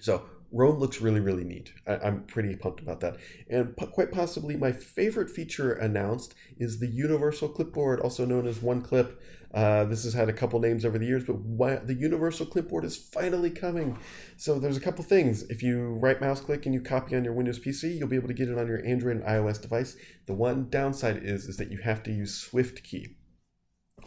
So 0.00 0.24
Roam 0.52 0.78
looks 0.78 1.00
really, 1.00 1.20
really 1.20 1.44
neat. 1.44 1.72
I, 1.86 2.08
am 2.08 2.24
pretty 2.24 2.56
pumped 2.56 2.80
about 2.80 3.00
that. 3.00 3.16
And 3.48 3.74
quite 3.76 4.10
possibly 4.10 4.56
my 4.56 4.72
favorite 4.72 5.30
feature 5.30 5.72
announced 5.72 6.34
is 6.58 6.80
the 6.80 6.88
Universal 6.88 7.50
Clipboard, 7.50 8.00
also 8.00 8.24
known 8.24 8.46
as 8.46 8.60
One 8.60 8.82
Clip. 8.82 9.20
Uh, 9.54 9.84
this 9.84 10.04
has 10.04 10.14
had 10.14 10.28
a 10.28 10.32
couple 10.32 10.58
names 10.60 10.84
over 10.84 10.98
the 10.98 11.06
years, 11.06 11.24
but 11.24 11.36
why, 11.36 11.76
the 11.76 11.94
Universal 11.94 12.46
Clipboard 12.46 12.84
is 12.84 12.96
finally 12.96 13.50
coming. 13.50 13.98
So 14.36 14.58
there's 14.58 14.76
a 14.76 14.80
couple 14.80 15.04
things. 15.04 15.42
If 15.44 15.62
you 15.62 15.94
right 15.94 16.20
mouse 16.20 16.40
click 16.40 16.66
and 16.66 16.74
you 16.74 16.80
copy 16.80 17.16
on 17.16 17.24
your 17.24 17.32
Windows 17.32 17.58
PC, 17.58 17.96
you'll 17.96 18.08
be 18.08 18.16
able 18.16 18.28
to 18.28 18.34
get 18.34 18.48
it 18.48 18.58
on 18.58 18.66
your 18.66 18.84
Android 18.84 19.16
and 19.16 19.24
iOS 19.26 19.60
device. 19.60 19.96
The 20.26 20.34
one 20.34 20.68
downside 20.68 21.22
is, 21.22 21.46
is 21.46 21.56
that 21.58 21.70
you 21.70 21.78
have 21.78 22.02
to 22.04 22.12
use 22.12 22.48
SwiftKey, 22.50 23.14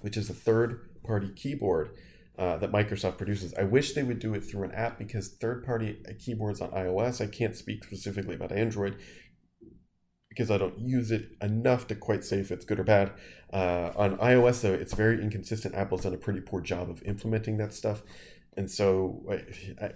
which 0.02 0.18
is 0.18 0.30
a 0.30 0.34
third 0.34 0.90
party 1.04 1.32
keyboard 1.36 1.92
uh, 2.38 2.58
that 2.58 2.72
Microsoft 2.72 3.18
produces. 3.18 3.54
I 3.54 3.64
wish 3.64 3.94
they 3.94 4.04
would 4.04 4.20
do 4.20 4.34
it 4.34 4.42
through 4.42 4.64
an 4.64 4.72
app 4.72 4.98
because 4.98 5.30
third 5.30 5.64
party 5.64 6.02
keyboards 6.20 6.62
on 6.62 6.72
iOS, 6.72 7.22
I 7.22 7.28
can't 7.28 7.56
speak 7.56 7.84
specifically 7.84 8.36
about 8.36 8.52
Android 8.52 8.98
because 10.30 10.50
I 10.50 10.58
don't 10.58 10.80
use 10.80 11.12
it 11.12 11.30
enough 11.42 11.86
to 11.88 11.96
quite 11.96 12.24
say 12.24 12.40
if 12.40 12.52
it's 12.52 12.66
good 12.66 12.80
or 12.80 12.84
bad. 12.84 13.12
Uh, 13.52 13.92
on 13.96 14.18
iOS, 14.18 14.62
though, 14.62 14.74
it's 14.74 14.96
very 14.96 15.22
inconsistent. 15.22 15.76
Apple's 15.76 16.02
done 16.02 16.14
a 16.14 16.18
pretty 16.18 16.42
poor 16.42 16.60
job 16.60 16.90
of 16.90 17.04
implementing 17.04 17.58
that 17.58 17.72
stuff. 17.72 18.02
And 18.58 18.70
so, 18.70 19.24
I, 19.30 19.86
I, 19.86 19.92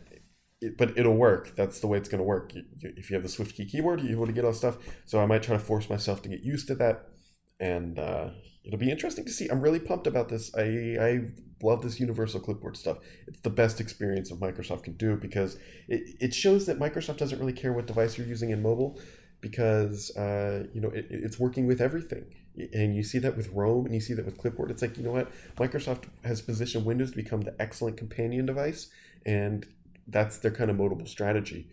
it, 0.62 0.78
but 0.78 0.98
it'll 0.98 1.16
work. 1.16 1.56
That's 1.56 1.80
the 1.80 1.88
way 1.88 1.98
it's 1.98 2.10
going 2.10 2.20
to 2.20 2.24
work. 2.24 2.54
You, 2.54 2.64
you, 2.78 2.94
if 2.96 3.10
you 3.10 3.16
have 3.16 3.24
the 3.24 3.30
SwiftKey 3.30 3.68
keyboard, 3.68 4.02
you're 4.02 4.12
able 4.12 4.28
to 4.28 4.32
get 4.32 4.46
all 4.46 4.54
stuff. 4.54 4.78
So 5.06 5.20
I 5.20 5.26
might 5.26 5.42
try 5.42 5.56
to 5.56 5.64
force 5.64 5.90
myself 5.90 6.22
to 6.24 6.30
get 6.30 6.42
used 6.42 6.68
to 6.68 6.76
that. 6.76 7.08
And 7.60 7.98
uh, 7.98 8.30
it'll 8.68 8.80
be 8.80 8.92
interesting 8.92 9.26
to 9.26 9.32
see. 9.32 9.48
I'm 9.48 9.62
really 9.62 9.80
pumped 9.80 10.08
about 10.08 10.30
this. 10.30 10.54
I, 10.54 10.98
I 11.00 11.22
love 11.64 11.82
this 11.82 12.00
universal 12.00 12.40
clipboard 12.40 12.78
stuff. 12.78 12.98
It's 13.26 13.40
the 13.40 13.50
best 13.50 13.80
experience 13.80 14.30
of 14.30 14.40
Microsoft 14.40 14.84
can 14.84 14.94
do 14.94 15.16
because 15.16 15.58
it, 15.88 16.18
it 16.20 16.34
shows 16.34 16.66
that 16.66 16.78
Microsoft 16.78 17.18
doesn't 17.18 17.40
really 17.40 17.54
care 17.54 17.72
what 17.72 17.88
device 17.88 18.18
you're 18.18 18.28
using 18.28 18.50
in 18.50 18.62
mobile 18.62 19.00
because 19.40 20.16
uh, 20.18 20.66
you 20.74 20.82
know 20.82 20.90
it, 20.90 21.08
it's 21.10 21.40
working 21.40 21.66
with 21.68 21.82
everything 21.82 22.26
and 22.74 22.96
you 22.96 23.04
see 23.04 23.20
that 23.20 23.38
with 23.38 23.50
Rome 23.50 23.86
and 23.86 23.94
you 23.94 24.02
see 24.02 24.14
that 24.16 24.26
with 24.26 24.38
clipboard 24.38 24.72
it's 24.72 24.82
like 24.82 24.98
you 24.98 25.04
know 25.04 25.12
what 25.12 25.32
microsoft 25.58 26.06
has 26.24 26.42
positioned 26.42 26.86
windows 26.86 27.12
to 27.12 27.16
become 27.16 27.42
the 27.42 27.56
excellent 27.60 27.98
companion 27.98 28.48
device 28.48 28.90
and 29.28 29.68
that's 30.08 30.40
their 30.40 30.50
kind 30.50 30.72
of 30.72 30.78
modable 30.78 31.08
strategy 31.08 31.68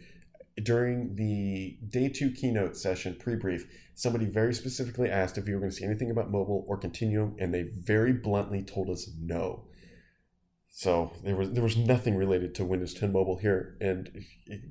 during 0.62 1.16
the 1.16 1.76
day 1.88 2.08
two 2.08 2.30
keynote 2.30 2.76
session 2.76 3.16
pre-brief 3.18 3.66
somebody 3.94 4.25
very 4.25 4.54
specifically 4.54 5.11
asked 5.11 5.37
if 5.37 5.46
we 5.46 5.52
were 5.52 5.58
going 5.58 5.70
to 5.70 5.76
see 5.76 5.84
anything 5.84 6.11
about 6.11 6.30
mobile 6.30 6.64
or 6.68 6.76
continuum 6.76 7.34
and 7.38 7.52
they 7.52 7.62
very 7.62 8.12
bluntly 8.12 8.62
told 8.62 8.88
us 8.88 9.11
no 9.20 9.64
so 10.76 11.12
there 11.23 11.37
was 11.37 11.52
there 11.52 11.62
was 11.62 11.76
nothing 11.76 12.16
related 12.16 12.52
to 12.56 12.64
Windows 12.64 12.94
10 12.94 13.12
Mobile 13.12 13.37
here, 13.37 13.76
and 13.80 14.11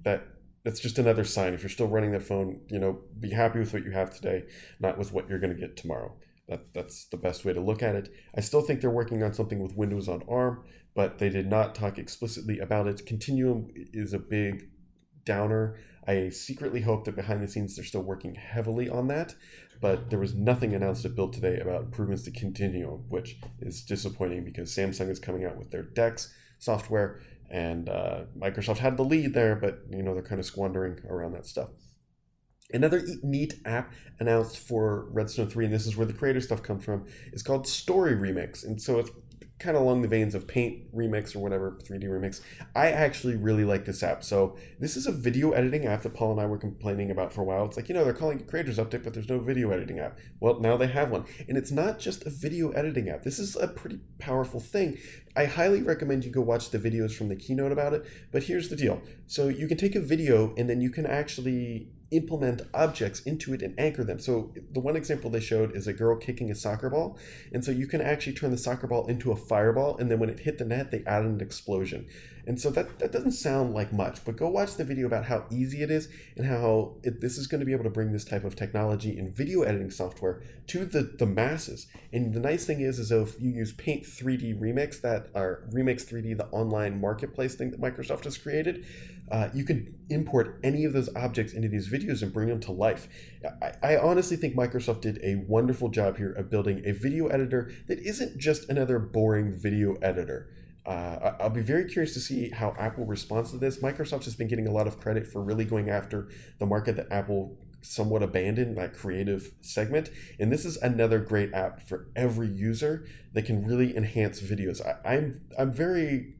that 0.03 0.27
that's 0.65 0.81
just 0.81 0.99
another 0.99 1.23
sign. 1.23 1.53
If 1.53 1.63
you're 1.63 1.69
still 1.69 1.87
running 1.87 2.11
that 2.11 2.23
phone, 2.23 2.59
you 2.67 2.77
know, 2.77 2.99
be 3.21 3.29
happy 3.29 3.59
with 3.59 3.71
what 3.71 3.85
you 3.85 3.91
have 3.91 4.13
today, 4.13 4.43
not 4.81 4.97
with 4.97 5.13
what 5.13 5.29
you're 5.29 5.39
going 5.39 5.55
to 5.55 5.59
get 5.59 5.77
tomorrow. 5.77 6.13
That 6.49 6.73
that's 6.73 7.05
the 7.05 7.15
best 7.15 7.45
way 7.45 7.53
to 7.53 7.61
look 7.61 7.81
at 7.81 7.95
it. 7.95 8.13
I 8.35 8.41
still 8.41 8.61
think 8.61 8.81
they're 8.81 8.89
working 8.89 9.23
on 9.23 9.33
something 9.33 9.59
with 9.59 9.77
Windows 9.77 10.09
on 10.09 10.23
ARM, 10.27 10.65
but 10.93 11.19
they 11.19 11.29
did 11.29 11.49
not 11.49 11.73
talk 11.73 11.97
explicitly 11.97 12.59
about 12.59 12.87
it. 12.87 13.05
Continuum 13.05 13.69
is 13.73 14.11
a 14.11 14.19
big 14.19 14.67
downer. 15.25 15.77
I 16.07 16.29
secretly 16.29 16.81
hope 16.81 17.05
that 17.05 17.15
behind 17.15 17.41
the 17.41 17.47
scenes 17.47 17.75
they're 17.75 17.85
still 17.85 18.01
working 18.01 18.35
heavily 18.35 18.89
on 18.89 19.07
that, 19.07 19.35
but 19.79 20.09
there 20.09 20.19
was 20.19 20.33
nothing 20.33 20.73
announced 20.73 21.05
at 21.05 21.15
Build 21.15 21.33
today 21.33 21.59
about 21.59 21.83
improvements 21.83 22.23
to 22.23 22.31
Continuum, 22.31 23.05
which 23.09 23.37
is 23.59 23.83
disappointing 23.83 24.43
because 24.43 24.69
Samsung 24.75 25.09
is 25.09 25.19
coming 25.19 25.45
out 25.45 25.57
with 25.57 25.71
their 25.71 25.83
DeX 25.83 26.33
software, 26.59 27.19
and 27.49 27.87
uh, 27.87 28.21
Microsoft 28.37 28.79
had 28.79 28.97
the 28.97 29.03
lead 29.03 29.33
there, 29.33 29.55
but 29.55 29.79
you 29.89 30.03
know 30.03 30.13
they're 30.13 30.23
kind 30.23 30.39
of 30.39 30.45
squandering 30.45 30.99
around 31.07 31.33
that 31.33 31.45
stuff. 31.45 31.69
Another 32.73 33.05
neat 33.21 33.59
app 33.65 33.93
announced 34.19 34.57
for 34.57 35.05
Redstone 35.12 35.47
3, 35.47 35.65
and 35.65 35.73
this 35.73 35.86
is 35.86 35.95
where 35.95 36.07
the 36.07 36.13
creator 36.13 36.41
stuff 36.41 36.63
comes 36.63 36.83
from, 36.83 37.05
is 37.31 37.43
called 37.43 37.67
Story 37.67 38.15
Remix. 38.15 38.63
And 38.65 38.81
so 38.81 38.97
it's 38.97 39.12
kind 39.59 39.77
of 39.77 39.83
along 39.83 40.01
the 40.01 40.07
veins 40.07 40.35
of 40.35 40.47
Paint 40.47 40.93
Remix 40.93 41.35
or 41.35 41.39
whatever, 41.39 41.77
3D 41.83 42.03
Remix. 42.03 42.41
I 42.75 42.91
actually 42.91 43.35
really 43.35 43.63
like 43.63 43.85
this 43.85 44.03
app. 44.03 44.23
So 44.23 44.57
this 44.79 44.97
is 44.97 45.07
a 45.07 45.11
video 45.11 45.51
editing 45.51 45.85
app 45.85 46.01
that 46.01 46.13
Paul 46.13 46.31
and 46.31 46.41
I 46.41 46.45
were 46.45 46.57
complaining 46.57 47.11
about 47.11 47.31
for 47.31 47.41
a 47.41 47.43
while. 47.45 47.65
It's 47.65 47.77
like, 47.77 47.87
you 47.87 47.95
know, 47.95 48.03
they're 48.03 48.13
calling 48.13 48.39
it 48.39 48.47
Creators 48.47 48.77
Update, 48.77 49.03
but 49.03 49.13
there's 49.13 49.29
no 49.29 49.39
video 49.39 49.71
editing 49.71 49.99
app. 49.99 50.17
Well, 50.39 50.59
now 50.59 50.75
they 50.75 50.87
have 50.87 51.11
one. 51.11 51.25
And 51.47 51.57
it's 51.57 51.71
not 51.71 51.99
just 51.99 52.25
a 52.25 52.29
video 52.29 52.71
editing 52.71 53.09
app. 53.09 53.23
This 53.23 53.39
is 53.39 53.55
a 53.55 53.67
pretty 53.67 53.99
powerful 54.19 54.59
thing. 54.59 54.97
I 55.35 55.45
highly 55.45 55.81
recommend 55.81 56.25
you 56.25 56.31
go 56.31 56.41
watch 56.41 56.71
the 56.71 56.79
videos 56.79 57.13
from 57.15 57.29
the 57.29 57.35
keynote 57.35 57.71
about 57.71 57.93
it. 57.93 58.05
But 58.31 58.43
here's 58.43 58.69
the 58.69 58.75
deal. 58.75 59.01
So 59.27 59.47
you 59.47 59.67
can 59.67 59.77
take 59.77 59.95
a 59.95 60.01
video 60.01 60.53
and 60.57 60.69
then 60.69 60.81
you 60.81 60.89
can 60.89 61.05
actually 61.05 61.89
implement 62.13 62.62
objects 62.73 63.21
into 63.21 63.54
it 63.54 63.62
and 63.62 63.78
anchor 63.80 64.04
them. 64.04 64.19
So 64.19 64.54
the 64.71 64.80
one 64.80 64.95
example 64.95 65.30
they 65.30 65.39
showed 65.39 65.76
is 65.76 65.88
a 65.88 65.93
girl 65.93 66.15
kicking 66.15 66.52
a 66.52 66.56
soccer 66.56 66.89
ball. 66.89 67.17
And 67.52 67.63
so 67.65 67.71
you 67.71 67.88
can 67.88 68.02
actually 68.02 68.34
turn 68.34 68.52
the 68.52 68.58
soccer 68.58 68.88
ball 68.88 69.08
into 69.08 69.32
a 69.32 69.36
fireball. 69.36 69.97
And 69.97 70.10
then 70.10 70.19
when 70.19 70.30
it 70.30 70.39
hit 70.39 70.58
the 70.58 70.65
net, 70.65 70.91
they 70.91 71.04
added 71.06 71.32
an 71.32 71.41
explosion. 71.41 72.08
And 72.45 72.60
so 72.60 72.69
that, 72.71 72.99
that 72.99 73.12
doesn't 73.12 73.32
sound 73.32 73.73
like 73.73 73.93
much, 73.93 74.23
but 74.25 74.36
go 74.36 74.49
watch 74.49 74.75
the 74.75 74.84
video 74.84 75.08
about 75.08 75.25
how 75.25 75.45
easy 75.49 75.82
it 75.82 75.89
is 75.89 76.10
and 76.36 76.45
how 76.45 76.95
it, 77.03 77.21
this 77.21 77.38
is 77.38 77.47
going 77.47 77.60
to 77.60 77.65
be 77.65 77.71
able 77.71 77.86
to 77.86 77.89
bring 77.89 78.12
this 78.12 78.25
type 78.25 78.43
of 78.43 78.56
technology 78.56 79.17
in 79.17 79.32
video 79.32 79.62
editing 79.62 79.91
software 79.91 80.41
to 80.67 80.86
the, 80.86 81.15
the 81.17 81.25
masses. 81.25 81.88
And 82.12 82.34
the 82.34 82.39
nice 82.39 82.65
thing 82.65 82.82
is, 82.82 82.99
is 82.99 83.12
if 83.12 83.39
you 83.39 83.51
use 83.51 83.71
Paint 83.71 84.03
3D 84.03 84.60
Remix, 84.60 84.99
that 85.01 85.27
are 85.34 85.63
Remix 85.71 86.03
3D, 86.06 86.38
the 86.38 86.47
online 86.47 86.99
marketplace 86.99 87.56
thing 87.56 87.71
that 87.71 87.82
Microsoft 87.82 88.25
has 88.25 88.38
created, 88.38 88.86
uh, 89.32 89.49
you 89.53 89.63
can 89.63 89.95
import 90.10 90.60
any 90.63 90.84
of 90.84 90.93
those 90.93 91.10
objects 91.15 91.53
into 91.53 91.69
these 91.69 91.89
videos 91.89 92.21
and 92.21 92.34
bring 92.34 92.49
them 92.49 92.60
to 92.60 92.71
life. 92.71 93.08
I, 93.62 93.93
I 93.93 93.97
honestly 93.97 94.36
think 94.38 94.56
Microsoft 94.56 95.01
did 95.01 95.19
a 95.23 95.43
wonderful 95.47 95.89
job 95.89 96.17
here 96.17 96.34
of 96.34 96.49
building 96.49 96.82
a 96.86 96.91
video 96.91 97.27
editor 97.27 97.71
that 97.88 97.99
isn't 97.99 98.38
just 98.38 98.69
another 98.69 98.99
boring 98.99 99.53
video 99.53 99.93
editor. 100.01 100.49
Uh, 100.86 101.34
I'll 101.39 101.50
be 101.50 101.62
very 101.62 101.86
curious 101.86 102.13
to 102.13 102.19
see 102.19 102.50
how 102.50 102.76
Apple 102.78 103.06
responds 103.06 103.52
to 103.52 103.58
this. 103.58 103.78
Microsoft 103.78 104.26
has 104.26 104.36
been 104.36 104.48
getting 104.48 104.67
a 104.67 104.72
lot 104.72 104.86
of 104.88 105.00
credit 105.00 105.28
for 105.28 105.41
really 105.41 105.63
going 105.63 105.89
after 105.89 106.30
the 106.60 106.65
market 106.65 106.98
that 106.98 107.08
Apple 107.10 107.58
somewhat 107.82 108.24
abandoned, 108.24 108.78
that 108.78 108.93
creative 108.93 109.52
segment. 109.62 110.10
And 110.39 110.52
this 110.52 110.65
is 110.65 110.78
another 110.78 111.19
great 111.19 111.54
app 111.54 111.88
for 111.88 112.08
every 112.15 112.48
user 112.48 113.06
that 113.34 113.46
can 113.46 113.65
really 113.65 113.96
enhance 113.96 114.41
videos. 114.41 114.82
I, 114.86 115.15
I'm 115.15 115.41
I'm 115.58 115.72
very 115.72 116.36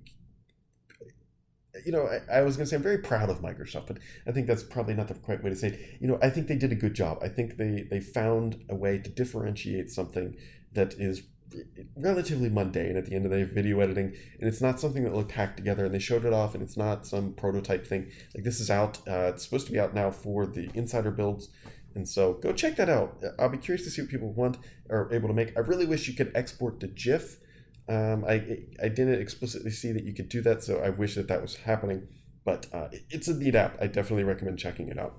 you 1.86 1.92
know, 1.92 2.08
I, 2.08 2.38
I, 2.38 2.42
was 2.42 2.56
going 2.56 2.66
to 2.66 2.70
say 2.70 2.76
I'm 2.76 2.84
very 2.84 3.00
proud 3.00 3.30
of 3.30 3.42
Microsoft, 3.42 3.88
but 3.88 3.98
I 4.28 4.32
think 4.32 4.46
that's 4.46 4.64
probably 4.64 4.94
not 4.94 5.08
the 5.08 5.16
correct 5.16 5.44
way 5.44 5.50
to 5.50 5.56
say 5.56 5.70
it. 5.70 5.98
You 6.00 6.08
know, 6.08 6.20
I 6.22 6.30
think 6.30 6.48
they 6.48 6.56
did 6.56 6.72
a 6.72 6.76
good 6.76 6.94
job. 6.94 7.18
I 7.22 7.28
think 7.28 7.58
they 7.58 7.88
they 7.90 8.00
found 8.00 8.64
a 8.70 8.76
way 8.76 9.00
to 9.00 9.10
differentiate 9.10 9.90
something 9.90 10.36
that 10.74 10.94
is 10.94 11.24
relatively 11.98 12.50
mundane 12.50 12.98
at 12.98 13.06
the 13.06 13.16
end 13.16 13.26
of 13.26 13.32
the 13.32 13.46
video 13.46 13.80
editing, 13.80 14.16
and 14.40 14.48
it's 14.48 14.62
not 14.62 14.80
something 14.80 15.04
that 15.04 15.14
looked 15.14 15.32
hacked 15.32 15.58
together. 15.58 15.86
And 15.86 15.94
they 15.94 16.00
showed 16.00 16.26
it 16.26 16.34
off, 16.34 16.54
and 16.54 16.64
it's 16.64 16.78
not 16.78 17.06
some 17.06 17.34
prototype 17.34 17.86
thing. 17.86 18.12
Like 18.36 18.44
this 18.44 18.60
is 18.60 18.70
out. 18.70 18.98
Uh, 19.08 19.32
it's 19.34 19.44
supposed 19.44 19.68
to 19.68 19.72
be 19.72 19.80
out 19.80 19.94
now 19.94 20.12
for 20.12 20.46
the 20.46 20.70
insider 20.74 21.12
builds. 21.12 21.50
And 21.96 22.10
so 22.10 22.34
go 22.34 22.54
check 22.54 22.76
that 22.78 22.90
out. 22.90 23.24
I'll 23.38 23.50
be 23.50 23.58
curious 23.58 23.86
to 23.86 23.92
see 23.92 24.02
what 24.02 24.10
people 24.10 24.34
want 24.34 24.58
or 24.90 25.14
able 25.14 25.28
to 25.28 25.34
make. 25.34 25.56
I 25.56 25.60
really 25.60 25.86
wish 25.86 26.08
you 26.08 26.16
could 26.16 26.32
export 26.36 26.80
to 26.80 26.88
GIF 26.88 27.38
um, 27.90 28.24
I 28.26 28.60
I 28.82 28.88
didn't 28.88 29.22
explicitly 29.22 29.72
see 29.72 29.92
that 29.92 30.04
you 30.04 30.14
could 30.14 30.30
do 30.30 30.42
that, 30.42 30.64
so 30.64 30.80
I 30.80 30.90
wish 30.90 31.16
that 31.16 31.28
that 31.28 31.42
was 31.42 31.58
happening. 31.58 32.08
But 32.46 32.68
uh, 32.74 32.88
it's 33.10 33.28
a 33.28 33.34
neat 33.34 33.56
app. 33.56 33.78
I 33.82 33.88
definitely 33.88 34.24
recommend 34.24 34.60
checking 34.60 34.90
it 34.90 34.98
out. 34.98 35.18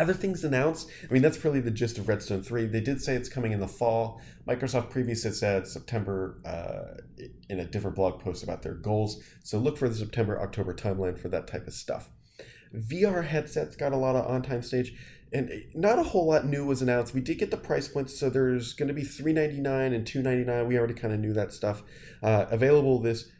Other 0.00 0.14
things 0.14 0.42
announced. 0.44 0.88
I 1.08 1.12
mean, 1.12 1.20
that's 1.20 1.36
probably 1.36 1.60
the 1.60 1.70
gist 1.70 1.98
of 1.98 2.08
Redstone 2.08 2.42
3. 2.42 2.66
They 2.66 2.80
did 2.80 3.02
say 3.02 3.14
it's 3.14 3.28
coming 3.28 3.52
in 3.52 3.60
the 3.60 3.68
fall. 3.68 4.20
Microsoft 4.48 4.88
previously 4.88 5.30
said 5.32 5.66
September 5.66 6.40
uh, 6.46 7.02
in 7.50 7.60
a 7.60 7.66
different 7.66 7.96
blog 7.96 8.18
post 8.18 8.42
about 8.42 8.62
their 8.62 8.74
goals. 8.74 9.22
So 9.44 9.58
look 9.58 9.76
for 9.76 9.90
the 9.90 9.94
September 9.94 10.40
October 10.40 10.72
timeline 10.72 11.18
for 11.18 11.28
that 11.28 11.46
type 11.46 11.66
of 11.66 11.74
stuff. 11.74 12.08
VR 12.74 13.26
headsets 13.26 13.76
got 13.76 13.92
a 13.92 13.96
lot 13.96 14.16
of 14.16 14.26
on 14.26 14.40
time 14.42 14.62
stage 14.62 14.94
and 15.32 15.50
not 15.74 15.98
a 15.98 16.02
whole 16.02 16.26
lot 16.26 16.46
new 16.46 16.64
was 16.64 16.82
announced. 16.82 17.14
We 17.14 17.20
did 17.20 17.38
get 17.38 17.50
the 17.50 17.56
price 17.56 17.88
points, 17.88 18.18
so 18.18 18.30
there's 18.30 18.72
going 18.72 18.88
to 18.88 18.94
be 18.94 19.04
three 19.04 19.32
ninety 19.32 19.60
nine 19.60 19.92
and 19.92 20.06
two 20.06 20.22
ninety 20.22 20.44
nine. 20.44 20.66
We 20.66 20.76
already 20.76 20.94
kind 20.94 21.14
of 21.14 21.20
knew 21.20 21.32
that 21.34 21.52
stuff. 21.52 21.82
Uh, 22.22 22.46
available 22.50 23.00
this 23.00 23.30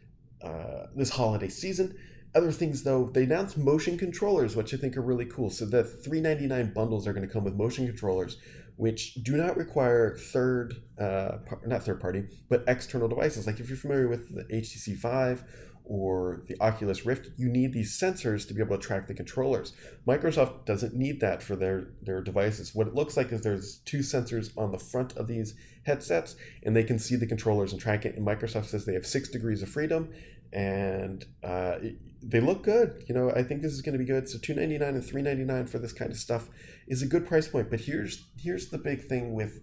uh, 0.41 0.87
this 0.95 1.09
holiday 1.09 1.49
season. 1.49 1.97
Other 2.33 2.51
things 2.51 2.83
though, 2.83 3.09
they 3.13 3.23
announced 3.23 3.57
motion 3.57 3.97
controllers, 3.97 4.55
which 4.55 4.73
I 4.73 4.77
think 4.77 4.95
are 4.95 5.01
really 5.01 5.25
cool. 5.25 5.49
So 5.49 5.65
the 5.65 5.83
three 5.83 6.21
ninety 6.21 6.47
nine 6.47 6.73
bundles 6.73 7.07
are 7.07 7.13
going 7.13 7.27
to 7.27 7.33
come 7.33 7.43
with 7.43 7.55
motion 7.55 7.85
controllers, 7.85 8.37
which 8.77 9.15
do 9.15 9.35
not 9.35 9.57
require 9.57 10.15
third, 10.17 10.75
uh, 10.99 11.37
not 11.65 11.83
third 11.83 11.99
party, 11.99 12.23
but 12.49 12.63
external 12.67 13.07
devices. 13.07 13.47
Like 13.47 13.59
if 13.59 13.67
you're 13.67 13.77
familiar 13.77 14.07
with 14.07 14.33
the 14.33 14.43
HTC 14.45 14.97
Vive 14.97 15.43
or 15.83 16.43
the 16.47 16.55
Oculus 16.61 17.05
Rift, 17.05 17.31
you 17.37 17.49
need 17.49 17.73
these 17.73 17.99
sensors 17.99 18.47
to 18.47 18.53
be 18.53 18.61
able 18.61 18.77
to 18.77 18.81
track 18.81 19.07
the 19.07 19.13
controllers. 19.13 19.73
Microsoft 20.07 20.65
doesn't 20.65 20.95
need 20.95 21.19
that 21.19 21.43
for 21.43 21.55
their, 21.55 21.89
their 22.01 22.21
devices. 22.21 22.73
What 22.73 22.87
it 22.87 22.95
looks 22.95 23.17
like 23.17 23.31
is 23.33 23.41
there's 23.41 23.79
two 23.79 23.99
sensors 23.99 24.57
on 24.57 24.71
the 24.71 24.77
front 24.77 25.17
of 25.17 25.27
these 25.27 25.53
headsets, 25.85 26.35
and 26.63 26.75
they 26.75 26.83
can 26.83 26.97
see 26.97 27.17
the 27.17 27.27
controllers 27.27 27.73
and 27.73 27.81
track 27.81 28.05
it. 28.05 28.15
And 28.15 28.25
Microsoft 28.25 28.65
says 28.65 28.85
they 28.85 28.93
have 28.93 29.05
six 29.05 29.27
degrees 29.27 29.61
of 29.61 29.69
freedom, 29.69 30.13
and 30.53 31.25
uh, 31.43 31.77
they 32.21 32.39
look 32.39 32.63
good. 32.63 33.03
You 33.07 33.15
know, 33.15 33.31
I 33.31 33.43
think 33.43 33.61
this 33.61 33.73
is 33.73 33.81
going 33.81 33.93
to 33.93 33.99
be 33.99 34.05
good. 34.05 34.29
So 34.29 34.37
two 34.37 34.53
ninety 34.53 34.77
nine 34.77 34.95
and 34.95 35.05
three 35.05 35.21
ninety 35.21 35.43
nine 35.43 35.67
for 35.67 35.79
this 35.79 35.93
kind 35.93 36.11
of 36.11 36.17
stuff 36.17 36.49
is 36.87 37.01
a 37.01 37.07
good 37.07 37.25
price 37.25 37.47
point. 37.47 37.69
But 37.69 37.81
here's 37.81 38.25
here's 38.37 38.69
the 38.69 38.77
big 38.77 39.03
thing 39.07 39.33
with 39.33 39.61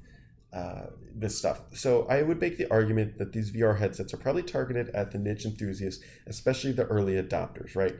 uh, 0.52 0.86
this 1.14 1.38
stuff. 1.38 1.60
So 1.74 2.06
I 2.08 2.22
would 2.22 2.40
make 2.40 2.56
the 2.56 2.70
argument 2.70 3.18
that 3.18 3.32
these 3.32 3.52
VR 3.52 3.78
headsets 3.78 4.14
are 4.14 4.18
probably 4.18 4.42
targeted 4.42 4.88
at 4.90 5.12
the 5.12 5.18
niche 5.18 5.44
enthusiasts, 5.44 6.02
especially 6.26 6.72
the 6.72 6.86
early 6.86 7.14
adopters, 7.14 7.76
right? 7.76 7.94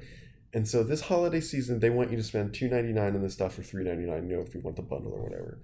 And 0.55 0.67
so 0.67 0.83
this 0.83 1.03
holiday 1.03 1.41
season, 1.41 1.81
they 1.81 1.91
want 1.91 2.11
you 2.11 2.17
to 2.17 2.23
spend 2.23 2.55
two 2.55 2.69
ninety 2.69 2.93
nine 2.93 3.15
on 3.15 3.23
this 3.23 3.35
stuff 3.35 3.55
for 3.55 3.63
three 3.63 3.85
ninety 3.85 4.07
nine. 4.07 4.29
You 4.29 4.37
know, 4.37 4.43
if 4.43 4.55
you 4.55 4.61
want 4.61 4.77
the 4.77 4.83
bundle 4.83 5.13
or 5.13 5.23
whatever. 5.23 5.61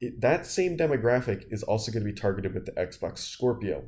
It, 0.00 0.20
that 0.20 0.46
same 0.46 0.78
demographic 0.78 1.46
is 1.50 1.64
also 1.64 1.90
going 1.90 2.04
to 2.06 2.12
be 2.12 2.18
targeted 2.18 2.54
with 2.54 2.66
the 2.66 2.72
Xbox 2.72 3.18
Scorpio. 3.18 3.82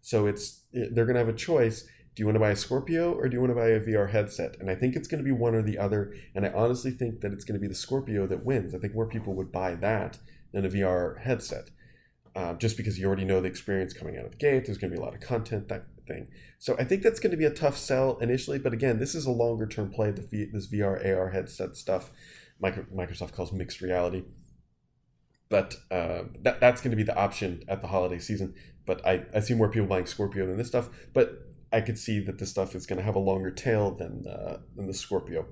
So 0.00 0.26
it's 0.26 0.64
it, 0.72 0.94
they're 0.94 1.06
going 1.06 1.14
to 1.14 1.20
have 1.24 1.28
a 1.28 1.32
choice. 1.32 1.86
Do 2.14 2.22
you 2.22 2.26
want 2.26 2.36
to 2.36 2.40
buy 2.40 2.50
a 2.50 2.56
Scorpio 2.56 3.12
or 3.12 3.28
do 3.28 3.34
you 3.34 3.40
want 3.40 3.52
to 3.52 3.54
buy 3.54 3.68
a 3.68 3.80
VR 3.80 4.10
headset? 4.10 4.56
And 4.60 4.70
I 4.70 4.74
think 4.74 4.96
it's 4.96 5.08
going 5.08 5.22
to 5.22 5.24
be 5.24 5.32
one 5.32 5.54
or 5.54 5.62
the 5.62 5.78
other. 5.78 6.14
And 6.34 6.44
I 6.44 6.50
honestly 6.50 6.90
think 6.90 7.20
that 7.20 7.32
it's 7.32 7.44
going 7.44 7.54
to 7.54 7.60
be 7.60 7.68
the 7.68 7.74
Scorpio 7.74 8.26
that 8.26 8.44
wins. 8.44 8.74
I 8.74 8.78
think 8.78 8.94
more 8.94 9.06
people 9.06 9.34
would 9.34 9.52
buy 9.52 9.74
that 9.76 10.18
than 10.52 10.64
a 10.64 10.68
VR 10.68 11.20
headset 11.20 11.70
uh, 12.36 12.54
just 12.54 12.76
because 12.76 12.98
you 12.98 13.06
already 13.06 13.24
know 13.24 13.40
the 13.40 13.48
experience 13.48 13.92
coming 13.92 14.16
out 14.16 14.24
of 14.24 14.32
the 14.32 14.36
gate. 14.36 14.66
There's 14.66 14.78
going 14.78 14.90
to 14.90 14.96
be 14.96 15.02
a 15.02 15.04
lot 15.04 15.14
of 15.14 15.20
content, 15.20 15.68
that 15.68 15.84
thing. 16.06 16.28
So 16.58 16.76
I 16.78 16.84
think 16.84 17.02
that's 17.02 17.20
going 17.20 17.32
to 17.32 17.36
be 17.36 17.44
a 17.44 17.50
tough 17.50 17.76
sell 17.76 18.18
initially. 18.18 18.58
But 18.58 18.72
again, 18.72 18.98
this 18.98 19.14
is 19.14 19.26
a 19.26 19.30
longer 19.30 19.66
term 19.66 19.90
play. 19.90 20.10
The 20.10 20.48
this 20.52 20.68
VR 20.68 21.04
AR 21.16 21.30
headset 21.30 21.76
stuff, 21.76 22.10
Microsoft 22.62 23.32
calls 23.32 23.52
mixed 23.52 23.80
reality. 23.80 24.24
But 25.48 25.76
uh, 25.90 26.22
that 26.42 26.60
that's 26.60 26.80
going 26.80 26.92
to 26.92 26.96
be 26.96 27.02
the 27.02 27.16
option 27.16 27.64
at 27.66 27.80
the 27.80 27.88
holiday 27.88 28.18
season. 28.18 28.54
But 28.86 29.04
I, 29.06 29.24
I 29.34 29.40
see 29.40 29.54
more 29.54 29.68
people 29.68 29.88
buying 29.88 30.06
Scorpio 30.06 30.46
than 30.46 30.56
this 30.56 30.68
stuff. 30.68 30.88
But 31.12 31.49
I 31.72 31.80
could 31.80 31.98
see 31.98 32.20
that 32.20 32.38
this 32.38 32.50
stuff 32.50 32.74
is 32.74 32.86
going 32.86 32.98
to 32.98 33.04
have 33.04 33.14
a 33.14 33.20
longer 33.20 33.50
tail 33.50 33.90
than 33.92 34.26
uh, 34.26 34.58
than 34.76 34.86
the 34.86 34.94
Scorpio. 34.94 35.46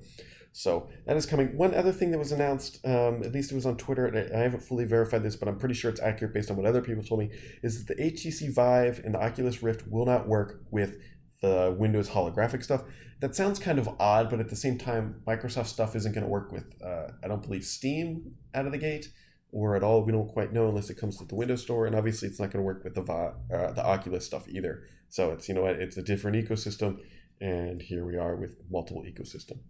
So 0.52 0.88
that 1.06 1.16
is 1.16 1.26
coming. 1.26 1.56
One 1.56 1.74
other 1.74 1.92
thing 1.92 2.10
that 2.10 2.18
was 2.18 2.32
announced, 2.32 2.84
um, 2.84 3.22
at 3.22 3.32
least 3.32 3.52
it 3.52 3.54
was 3.54 3.66
on 3.66 3.76
Twitter, 3.76 4.06
and 4.06 4.34
I 4.34 4.40
haven't 4.40 4.62
fully 4.62 4.84
verified 4.84 5.22
this, 5.22 5.36
but 5.36 5.46
I'm 5.46 5.58
pretty 5.58 5.74
sure 5.74 5.90
it's 5.90 6.00
accurate 6.00 6.34
based 6.34 6.50
on 6.50 6.56
what 6.56 6.66
other 6.66 6.80
people 6.80 7.04
told 7.04 7.20
me, 7.20 7.30
is 7.62 7.84
that 7.84 7.96
the 7.96 8.02
HTC 8.02 8.52
Vive 8.52 9.00
and 9.04 9.14
the 9.14 9.22
Oculus 9.22 9.62
Rift 9.62 9.86
will 9.88 10.06
not 10.06 10.26
work 10.26 10.62
with 10.70 10.96
the 11.42 11.76
Windows 11.78 12.10
holographic 12.10 12.64
stuff. 12.64 12.82
That 13.20 13.36
sounds 13.36 13.58
kind 13.58 13.78
of 13.78 13.88
odd, 14.00 14.30
but 14.30 14.40
at 14.40 14.48
the 14.48 14.56
same 14.56 14.78
time, 14.78 15.22
Microsoft 15.26 15.66
stuff 15.66 15.94
isn't 15.94 16.12
going 16.12 16.24
to 16.24 16.30
work 16.30 16.50
with, 16.50 16.64
uh, 16.82 17.12
I 17.22 17.28
don't 17.28 17.42
believe, 17.42 17.64
Steam 17.64 18.34
out 18.54 18.66
of 18.66 18.72
the 18.72 18.78
gate 18.78 19.12
or 19.52 19.76
at 19.76 19.82
all. 19.82 20.04
We 20.04 20.12
don't 20.12 20.28
quite 20.28 20.52
know 20.52 20.68
unless 20.68 20.90
it 20.90 20.98
comes 20.98 21.16
to 21.18 21.24
the 21.24 21.34
Windows 21.34 21.62
Store, 21.62 21.86
and 21.86 21.94
obviously 21.94 22.28
it's 22.28 22.40
not 22.40 22.50
going 22.50 22.62
to 22.62 22.66
work 22.66 22.84
with 22.84 22.94
the 22.94 23.02
uh, 23.02 23.72
the 23.72 23.84
Oculus 23.84 24.26
stuff 24.26 24.48
either. 24.48 24.82
So 25.08 25.32
it's 25.32 25.48
you 25.48 25.54
know 25.54 25.66
it's 25.66 25.96
a 25.96 26.02
different 26.02 26.36
ecosystem, 26.36 26.98
and 27.40 27.82
here 27.82 28.04
we 28.04 28.16
are 28.16 28.36
with 28.36 28.56
multiple 28.70 29.04
ecosystem. 29.04 29.60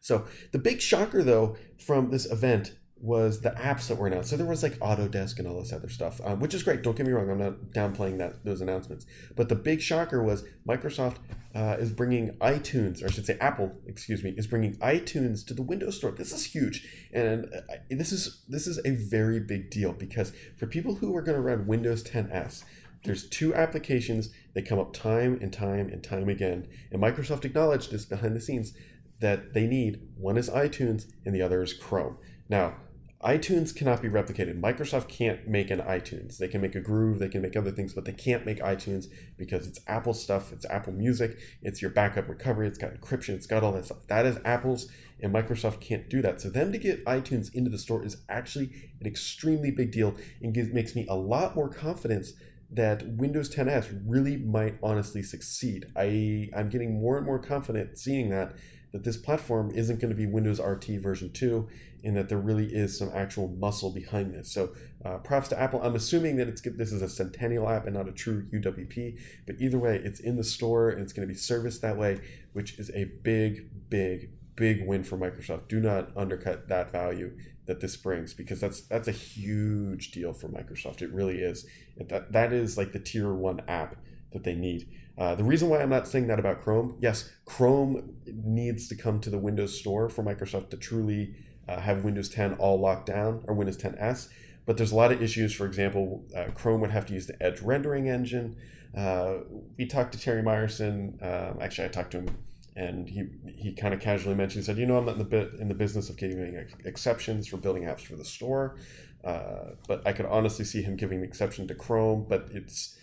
So 0.00 0.26
the 0.52 0.58
big 0.58 0.80
shocker 0.80 1.22
though 1.22 1.56
from 1.78 2.10
this 2.10 2.30
event 2.30 2.76
was 3.02 3.40
the 3.40 3.50
apps 3.50 3.88
that 3.88 3.96
were 3.96 4.06
announced. 4.06 4.28
So 4.28 4.36
there 4.36 4.46
was 4.46 4.62
like 4.62 4.78
Autodesk 4.78 5.38
and 5.38 5.48
all 5.48 5.58
this 5.58 5.72
other 5.72 5.88
stuff, 5.88 6.20
um, 6.22 6.38
which 6.38 6.52
is 6.52 6.62
great. 6.62 6.82
Don't 6.82 6.96
get 6.96 7.06
me 7.06 7.12
wrong. 7.12 7.30
I'm 7.30 7.38
not 7.38 7.72
downplaying 7.72 8.18
that 8.18 8.44
those 8.44 8.60
announcements. 8.60 9.06
But 9.34 9.48
the 9.48 9.54
big 9.54 9.80
shocker 9.80 10.22
was 10.22 10.44
Microsoft 10.68 11.16
uh, 11.54 11.76
is 11.78 11.92
bringing 11.92 12.32
iTunes, 12.38 13.02
or 13.02 13.06
I 13.06 13.10
should 13.10 13.24
say 13.24 13.38
Apple, 13.40 13.72
excuse 13.86 14.22
me, 14.22 14.34
is 14.36 14.46
bringing 14.46 14.76
iTunes 14.76 15.46
to 15.46 15.54
the 15.54 15.62
Windows 15.62 15.96
Store. 15.96 16.10
This 16.10 16.32
is 16.32 16.44
huge, 16.44 16.86
and 17.12 17.46
uh, 17.46 17.76
this 17.88 18.12
is 18.12 18.42
this 18.48 18.66
is 18.66 18.78
a 18.84 18.90
very 18.90 19.40
big 19.40 19.70
deal 19.70 19.92
because 19.92 20.32
for 20.58 20.66
people 20.66 20.96
who 20.96 21.16
are 21.16 21.22
going 21.22 21.36
to 21.36 21.42
run 21.42 21.66
Windows 21.66 22.04
10s, 22.04 22.64
there's 23.04 23.26
two 23.28 23.54
applications 23.54 24.28
that 24.54 24.68
come 24.68 24.78
up 24.78 24.92
time 24.92 25.38
and 25.40 25.52
time 25.52 25.88
and 25.88 26.04
time 26.04 26.28
again, 26.28 26.68
and 26.92 27.02
Microsoft 27.02 27.46
acknowledged 27.46 27.90
this 27.90 28.04
behind 28.04 28.36
the 28.36 28.40
scenes 28.40 28.74
that 29.20 29.54
they 29.54 29.66
need. 29.66 30.00
One 30.16 30.36
is 30.36 30.50
iTunes 30.50 31.06
and 31.24 31.34
the 31.34 31.42
other 31.42 31.62
is 31.62 31.72
Chrome. 31.72 32.16
Now, 32.48 32.74
iTunes 33.22 33.76
cannot 33.76 34.00
be 34.00 34.08
replicated. 34.08 34.58
Microsoft 34.58 35.08
can't 35.08 35.46
make 35.46 35.70
an 35.70 35.80
iTunes. 35.80 36.38
They 36.38 36.48
can 36.48 36.62
make 36.62 36.74
a 36.74 36.80
Groove, 36.80 37.18
they 37.18 37.28
can 37.28 37.42
make 37.42 37.54
other 37.54 37.70
things, 37.70 37.92
but 37.92 38.06
they 38.06 38.14
can't 38.14 38.46
make 38.46 38.60
iTunes 38.60 39.08
because 39.36 39.66
it's 39.66 39.78
Apple 39.86 40.14
stuff, 40.14 40.52
it's 40.52 40.64
Apple 40.70 40.94
Music, 40.94 41.38
it's 41.60 41.82
your 41.82 41.90
backup 41.90 42.30
recovery, 42.30 42.66
it's 42.66 42.78
got 42.78 42.94
encryption, 42.94 43.34
it's 43.34 43.46
got 43.46 43.62
all 43.62 43.72
that 43.72 43.84
stuff. 43.84 44.06
That 44.06 44.24
is 44.24 44.38
Apple's, 44.42 44.88
and 45.20 45.34
Microsoft 45.34 45.80
can't 45.80 46.08
do 46.08 46.22
that. 46.22 46.40
So, 46.40 46.48
them 46.48 46.72
to 46.72 46.78
get 46.78 47.04
iTunes 47.04 47.54
into 47.54 47.68
the 47.68 47.76
store 47.76 48.02
is 48.02 48.16
actually 48.30 48.70
an 49.00 49.06
extremely 49.06 49.70
big 49.70 49.92
deal 49.92 50.14
and 50.40 50.54
gives, 50.54 50.72
makes 50.72 50.96
me 50.96 51.06
a 51.06 51.14
lot 51.14 51.54
more 51.54 51.68
confidence 51.68 52.32
that 52.72 53.06
Windows 53.06 53.54
10s 53.54 54.02
really 54.06 54.38
might 54.38 54.78
honestly 54.82 55.22
succeed. 55.22 55.86
I, 55.94 56.48
I'm 56.56 56.70
getting 56.70 56.98
more 56.98 57.18
and 57.18 57.26
more 57.26 57.38
confident 57.38 57.98
seeing 57.98 58.30
that 58.30 58.54
that 58.92 59.04
this 59.04 59.16
platform 59.16 59.70
isn't 59.74 60.00
going 60.00 60.10
to 60.10 60.16
be 60.16 60.26
Windows 60.26 60.60
RT 60.60 60.86
version 61.00 61.32
2 61.32 61.68
and 62.02 62.16
that 62.16 62.28
there 62.28 62.38
really 62.38 62.66
is 62.66 62.98
some 62.98 63.10
actual 63.14 63.48
muscle 63.48 63.90
behind 63.90 64.34
this. 64.34 64.50
So 64.50 64.70
uh, 65.04 65.18
props 65.18 65.48
to 65.48 65.60
Apple. 65.60 65.82
I'm 65.82 65.94
assuming 65.94 66.36
that 66.36 66.48
it's 66.48 66.62
this 66.62 66.92
is 66.92 67.02
a 67.02 67.08
Centennial 67.08 67.68
app 67.68 67.86
and 67.86 67.94
not 67.94 68.08
a 68.08 68.12
true 68.12 68.46
UWP, 68.52 69.18
but 69.46 69.56
either 69.58 69.78
way, 69.78 70.00
it's 70.02 70.20
in 70.20 70.36
the 70.36 70.44
store 70.44 70.90
and 70.90 71.02
it's 71.02 71.12
going 71.12 71.26
to 71.26 71.32
be 71.32 71.38
serviced 71.38 71.82
that 71.82 71.96
way, 71.96 72.20
which 72.52 72.78
is 72.78 72.90
a 72.90 73.04
big, 73.22 73.90
big, 73.90 74.30
big 74.56 74.86
win 74.86 75.04
for 75.04 75.16
Microsoft. 75.16 75.68
Do 75.68 75.80
not 75.80 76.10
undercut 76.16 76.68
that 76.68 76.90
value 76.90 77.36
that 77.66 77.80
this 77.80 77.96
brings 77.96 78.34
because 78.34 78.60
that's 78.60 78.80
that's 78.80 79.08
a 79.08 79.12
huge 79.12 80.10
deal 80.10 80.32
for 80.32 80.48
Microsoft. 80.48 81.02
It 81.02 81.12
really 81.12 81.38
is. 81.38 81.66
That 81.96 82.32
that 82.32 82.52
is 82.52 82.76
like 82.76 82.92
the 82.92 82.98
tier 82.98 83.32
one 83.32 83.60
app 83.68 83.96
that 84.32 84.44
they 84.44 84.54
need. 84.54 84.88
Uh, 85.20 85.34
the 85.34 85.44
reason 85.44 85.68
why 85.68 85.82
I'm 85.82 85.90
not 85.90 86.08
saying 86.08 86.28
that 86.28 86.38
about 86.38 86.62
Chrome, 86.62 86.96
yes, 86.98 87.30
Chrome 87.44 88.16
needs 88.26 88.88
to 88.88 88.94
come 88.94 89.20
to 89.20 89.28
the 89.28 89.36
Windows 89.36 89.78
Store 89.78 90.08
for 90.08 90.24
Microsoft 90.24 90.70
to 90.70 90.78
truly 90.78 91.34
uh, 91.68 91.78
have 91.78 92.04
Windows 92.04 92.30
10 92.30 92.54
all 92.54 92.80
locked 92.80 93.04
down 93.04 93.44
or 93.46 93.54
Windows 93.54 93.76
10s. 93.76 94.28
But 94.64 94.78
there's 94.78 94.92
a 94.92 94.96
lot 94.96 95.12
of 95.12 95.22
issues. 95.22 95.52
For 95.52 95.66
example, 95.66 96.24
uh, 96.34 96.44
Chrome 96.54 96.80
would 96.80 96.90
have 96.90 97.04
to 97.06 97.12
use 97.12 97.26
the 97.26 97.40
Edge 97.42 97.60
rendering 97.60 98.08
engine. 98.08 98.56
Uh, 98.96 99.38
we 99.76 99.84
talked 99.84 100.12
to 100.12 100.18
Terry 100.18 100.42
Myerson. 100.42 101.22
Um, 101.22 101.58
actually, 101.60 101.86
I 101.86 101.88
talked 101.88 102.12
to 102.12 102.18
him, 102.20 102.38
and 102.74 103.08
he 103.08 103.24
he 103.46 103.72
kind 103.72 103.92
of 103.92 104.00
casually 104.00 104.34
mentioned, 104.34 104.62
he 104.62 104.66
said, 104.66 104.78
"You 104.78 104.86
know, 104.86 104.98
I'm 104.98 105.04
not 105.04 105.12
in 105.12 105.18
the 105.18 105.24
bit 105.24 105.52
in 105.60 105.68
the 105.68 105.74
business 105.74 106.08
of 106.08 106.16
giving 106.16 106.56
ex- 106.56 106.74
exceptions 106.84 107.46
for 107.46 107.56
building 107.56 107.84
apps 107.84 108.00
for 108.00 108.16
the 108.16 108.24
store, 108.24 108.76
uh, 109.24 109.74
but 109.86 110.06
I 110.06 110.12
could 110.12 110.26
honestly 110.26 110.64
see 110.64 110.82
him 110.82 110.96
giving 110.96 111.20
the 111.20 111.26
exception 111.26 111.66
to 111.68 111.74
Chrome. 111.74 112.26
But 112.28 112.48
it's 112.52 112.96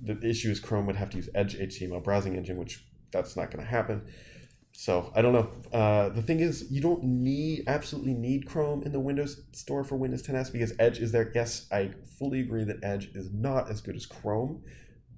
the 0.00 0.18
issue 0.28 0.50
is 0.50 0.60
Chrome 0.60 0.86
would 0.86 0.96
have 0.96 1.10
to 1.10 1.16
use 1.16 1.28
Edge 1.34 1.56
HTML 1.56 2.02
browsing 2.02 2.36
engine, 2.36 2.56
which 2.56 2.84
that's 3.12 3.36
not 3.36 3.50
going 3.50 3.64
to 3.64 3.70
happen. 3.70 4.02
So 4.72 5.12
I 5.14 5.20
don't 5.20 5.32
know. 5.32 5.50
Uh, 5.72 6.08
the 6.08 6.22
thing 6.22 6.40
is, 6.40 6.66
you 6.70 6.80
don't 6.80 7.04
need 7.04 7.64
absolutely 7.66 8.14
need 8.14 8.46
Chrome 8.46 8.82
in 8.82 8.92
the 8.92 9.00
Windows 9.00 9.42
Store 9.52 9.84
for 9.84 9.96
Windows 9.96 10.22
10s 10.22 10.50
because 10.50 10.72
Edge 10.78 10.98
is 10.98 11.12
there. 11.12 11.30
Yes, 11.34 11.66
I 11.70 11.92
fully 12.18 12.40
agree 12.40 12.64
that 12.64 12.82
Edge 12.82 13.10
is 13.14 13.30
not 13.32 13.70
as 13.70 13.80
good 13.80 13.96
as 13.96 14.06
Chrome, 14.06 14.62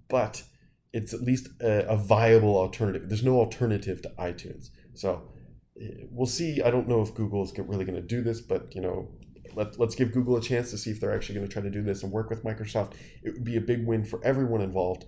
but 0.09 0.43
it's 0.93 1.15
at 1.15 1.23
least 1.23 1.49
a, 1.61 1.89
a 1.89 1.97
viable 1.97 2.57
alternative. 2.57 3.09
There's 3.09 3.23
no 3.23 3.39
alternative 3.39 4.03
to 4.03 4.13
iTunes, 4.19 4.71
so 4.95 5.23
eh, 5.81 6.05
we'll 6.11 6.27
see. 6.27 6.61
I 6.61 6.71
don't 6.71 6.89
know 6.89 7.01
if 7.01 7.15
Google 7.15 7.45
is 7.45 7.53
really 7.57 7.85
going 7.85 8.01
to 8.01 8.07
do 8.07 8.23
this, 8.23 8.41
but 8.41 8.75
you 8.75 8.81
know, 8.81 9.09
let, 9.57 9.79
let's 9.79 9.95
give 9.95 10.13
Google 10.13 10.37
a 10.37 10.41
chance 10.41 10.71
to 10.71 10.79
see 10.79 10.91
if 10.91 11.01
they're 11.01 11.15
actually 11.15 11.37
going 11.37 11.47
to 11.47 11.53
try 11.53 11.63
to 11.63 11.71
do 11.71 11.83
this 11.83 12.03
and 12.03 12.13
work 12.13 12.31
with 12.31 12.45
Microsoft. 12.45 12.93
It 13.23 13.35
would 13.35 13.45
be 13.45 13.57
a 13.57 13.61
big 13.61 13.87
win 13.87 14.05
for 14.05 14.25
everyone 14.25 14.61
involved. 14.61 15.05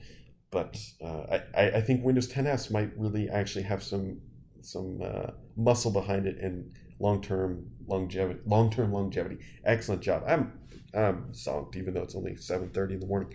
But 0.50 0.78
uh, 1.04 1.38
I, 1.54 1.70
I 1.70 1.80
think 1.80 2.04
Windows 2.04 2.32
10s 2.32 2.70
might 2.70 2.96
really 2.96 3.28
actually 3.28 3.64
have 3.64 3.82
some 3.82 4.20
some 4.62 5.00
uh, 5.00 5.30
muscle 5.56 5.92
behind 5.92 6.26
it 6.26 6.38
and 6.38 6.72
long 6.98 7.20
term 7.22 7.66
longevity. 7.86 8.40
Long 8.46 8.70
term 8.70 8.92
longevity. 8.92 9.38
Excellent 9.64 10.02
job. 10.02 10.24
I'm 10.26 10.58
I'm 10.94 11.32
zonked, 11.32 11.76
even 11.76 11.94
though 11.94 12.02
it's 12.02 12.14
only 12.14 12.32
7:30 12.32 12.92
in 12.92 13.00
the 13.00 13.06
morning. 13.06 13.34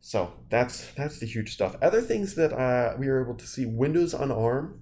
So 0.00 0.34
that's 0.50 0.92
that's 0.92 1.18
the 1.18 1.26
huge 1.26 1.52
stuff. 1.52 1.76
Other 1.80 2.00
things 2.00 2.34
that 2.34 2.52
uh, 2.52 2.94
we 2.98 3.08
were 3.08 3.22
able 3.22 3.36
to 3.36 3.46
see: 3.46 3.64
Windows 3.64 4.12
on 4.12 4.30
ARM 4.30 4.80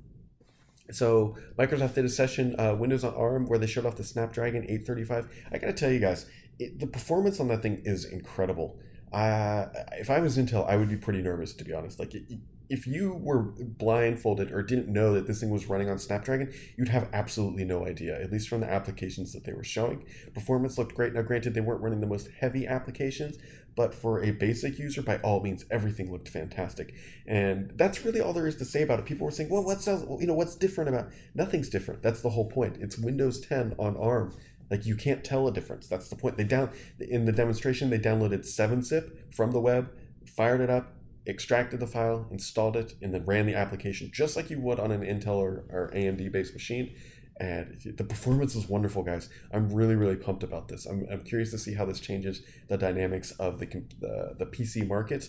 so 0.91 1.37
Microsoft 1.59 1.95
did 1.95 2.05
a 2.05 2.09
session, 2.09 2.59
uh, 2.59 2.75
Windows 2.75 3.05
on 3.05 3.15
ARM, 3.15 3.47
where 3.47 3.59
they 3.59 3.67
showed 3.67 3.87
off 3.87 3.97
the 3.97 4.05
Snapdragon 4.05 4.65
835. 4.65 5.29
I 5.53 5.59
gotta 5.59 5.73
tell 5.73 5.91
you 5.91 6.01
guys, 6.01 6.27
it, 6.59 6.79
the 6.79 6.87
performance 6.87 7.41
on 7.41 7.49
that 7.49 7.63
thing 7.63 7.83
is 7.85 8.05
incredible. 8.05 8.79
Uh, 9.13 9.67
if 9.93 10.11
I 10.11 10.21
was 10.21 10.39
Intel, 10.39 10.69
I 10.69 10.77
would 10.77 10.89
be 10.89 10.97
pretty 10.97 11.23
nervous 11.23 11.53
to 11.55 11.65
be 11.65 11.73
honest. 11.73 11.99
Like 11.99 12.15
it, 12.15 12.25
if 12.73 12.87
you 12.87 13.13
were 13.13 13.43
blindfolded 13.43 14.51
or 14.51 14.63
didn't 14.63 14.89
know 14.89 15.13
that 15.13 15.27
this 15.27 15.41
thing 15.41 15.51
was 15.51 15.67
running 15.67 15.91
on 15.91 15.99
Snapdragon, 15.99 16.51
you'd 16.75 16.89
have 16.89 17.07
absolutely 17.13 17.65
no 17.65 17.87
idea, 17.87 18.19
at 18.19 18.33
least 18.33 18.49
from 18.49 18.63
the 18.63 18.73
applications 18.73 19.35
that 19.35 19.45
they 19.45 19.53
were 19.53 19.63
showing. 19.63 20.07
Performance 20.33 20.79
looked 20.79 20.95
great. 20.95 21.13
Now, 21.13 21.21
granted, 21.21 21.53
they 21.53 21.61
weren't 21.61 21.83
running 21.83 22.01
the 22.01 22.07
most 22.07 22.31
heavy 22.41 22.67
applications, 22.67 23.37
but 23.77 23.93
for 23.93 24.25
a 24.25 24.31
basic 24.31 24.79
user, 24.79 25.03
by 25.03 25.19
all 25.19 25.43
means, 25.43 25.67
everything 25.71 26.11
looked 26.11 26.31
fantastic. 26.31 26.95
And 27.27 27.73
that's 27.77 28.07
really 28.07 28.23
all 28.23 28.33
there 28.33 28.47
is 28.47 28.57
to 28.57 28.65
say 28.65 28.81
about 28.81 29.01
it. 29.01 29.05
People 29.05 29.27
were 29.27 29.31
saying, 29.31 29.51
well, 29.51 29.65
what's, 29.65 29.87
you 29.87 30.27
know, 30.27 30.35
what's 30.35 30.57
different 30.57 30.89
about 30.89 31.11
Nothing's 31.35 31.69
different. 31.69 32.03
That's 32.03 32.23
the 32.23 32.31
whole 32.31 32.49
point. 32.49 32.79
It's 32.81 32.97
Windows 32.97 33.39
10 33.39 33.75
on 33.79 33.99
ARM. 33.99 34.35
Like 34.71 34.87
you 34.87 34.97
can't 34.97 35.23
tell 35.23 35.47
a 35.47 35.53
difference. 35.53 35.89
That's 35.89 36.09
the 36.09 36.17
point. 36.17 36.39
They 36.39 36.45
down 36.45 36.71
in 36.99 37.27
the 37.27 37.33
demonstration 37.33 37.91
they 37.91 37.99
downloaded 37.99 38.47
7-zip 38.47 39.35
from 39.35 39.53
the 39.53 39.61
web, 39.61 39.91
fired 40.27 40.63
it 40.63 40.71
up, 40.71 40.95
extracted 41.27 41.81
the 41.81 41.87
file, 41.87 42.27
installed 42.31 42.77
it, 42.77 42.95
and 43.01 43.15
then 43.15 43.25
ran 43.25 43.47
the 43.47 43.55
application 43.55 44.11
just 44.13 44.37
like 44.37 44.51
you 44.51 44.61
would 44.61 44.81
on 44.81 44.91
an 44.91 45.03
Intel 45.03 45.37
or, 45.37 45.65
or 45.71 45.91
AMD 45.95 46.33
based 46.33 46.53
machine. 46.53 46.95
And 47.41 47.81
the 47.97 48.05
performance 48.05 48.55
is 48.55 48.69
wonderful, 48.69 49.03
guys. 49.03 49.29
I'm 49.53 49.73
really, 49.73 49.97
really 49.97 50.17
pumped 50.17 50.43
about 50.43 50.69
this. 50.69 50.87
I'm, 50.87 51.07
I'm 51.11 51.25
curious 51.25 51.51
to 51.53 51.59
see 51.59 51.75
how 51.75 51.85
this 51.85 51.99
changes 51.99 52.43
the 52.69 52.77
dynamics 52.77 53.33
of 53.33 53.59
the, 53.59 53.67
the, 54.01 54.35
the 54.39 54.47
PC 54.47 54.87
market. 54.87 55.29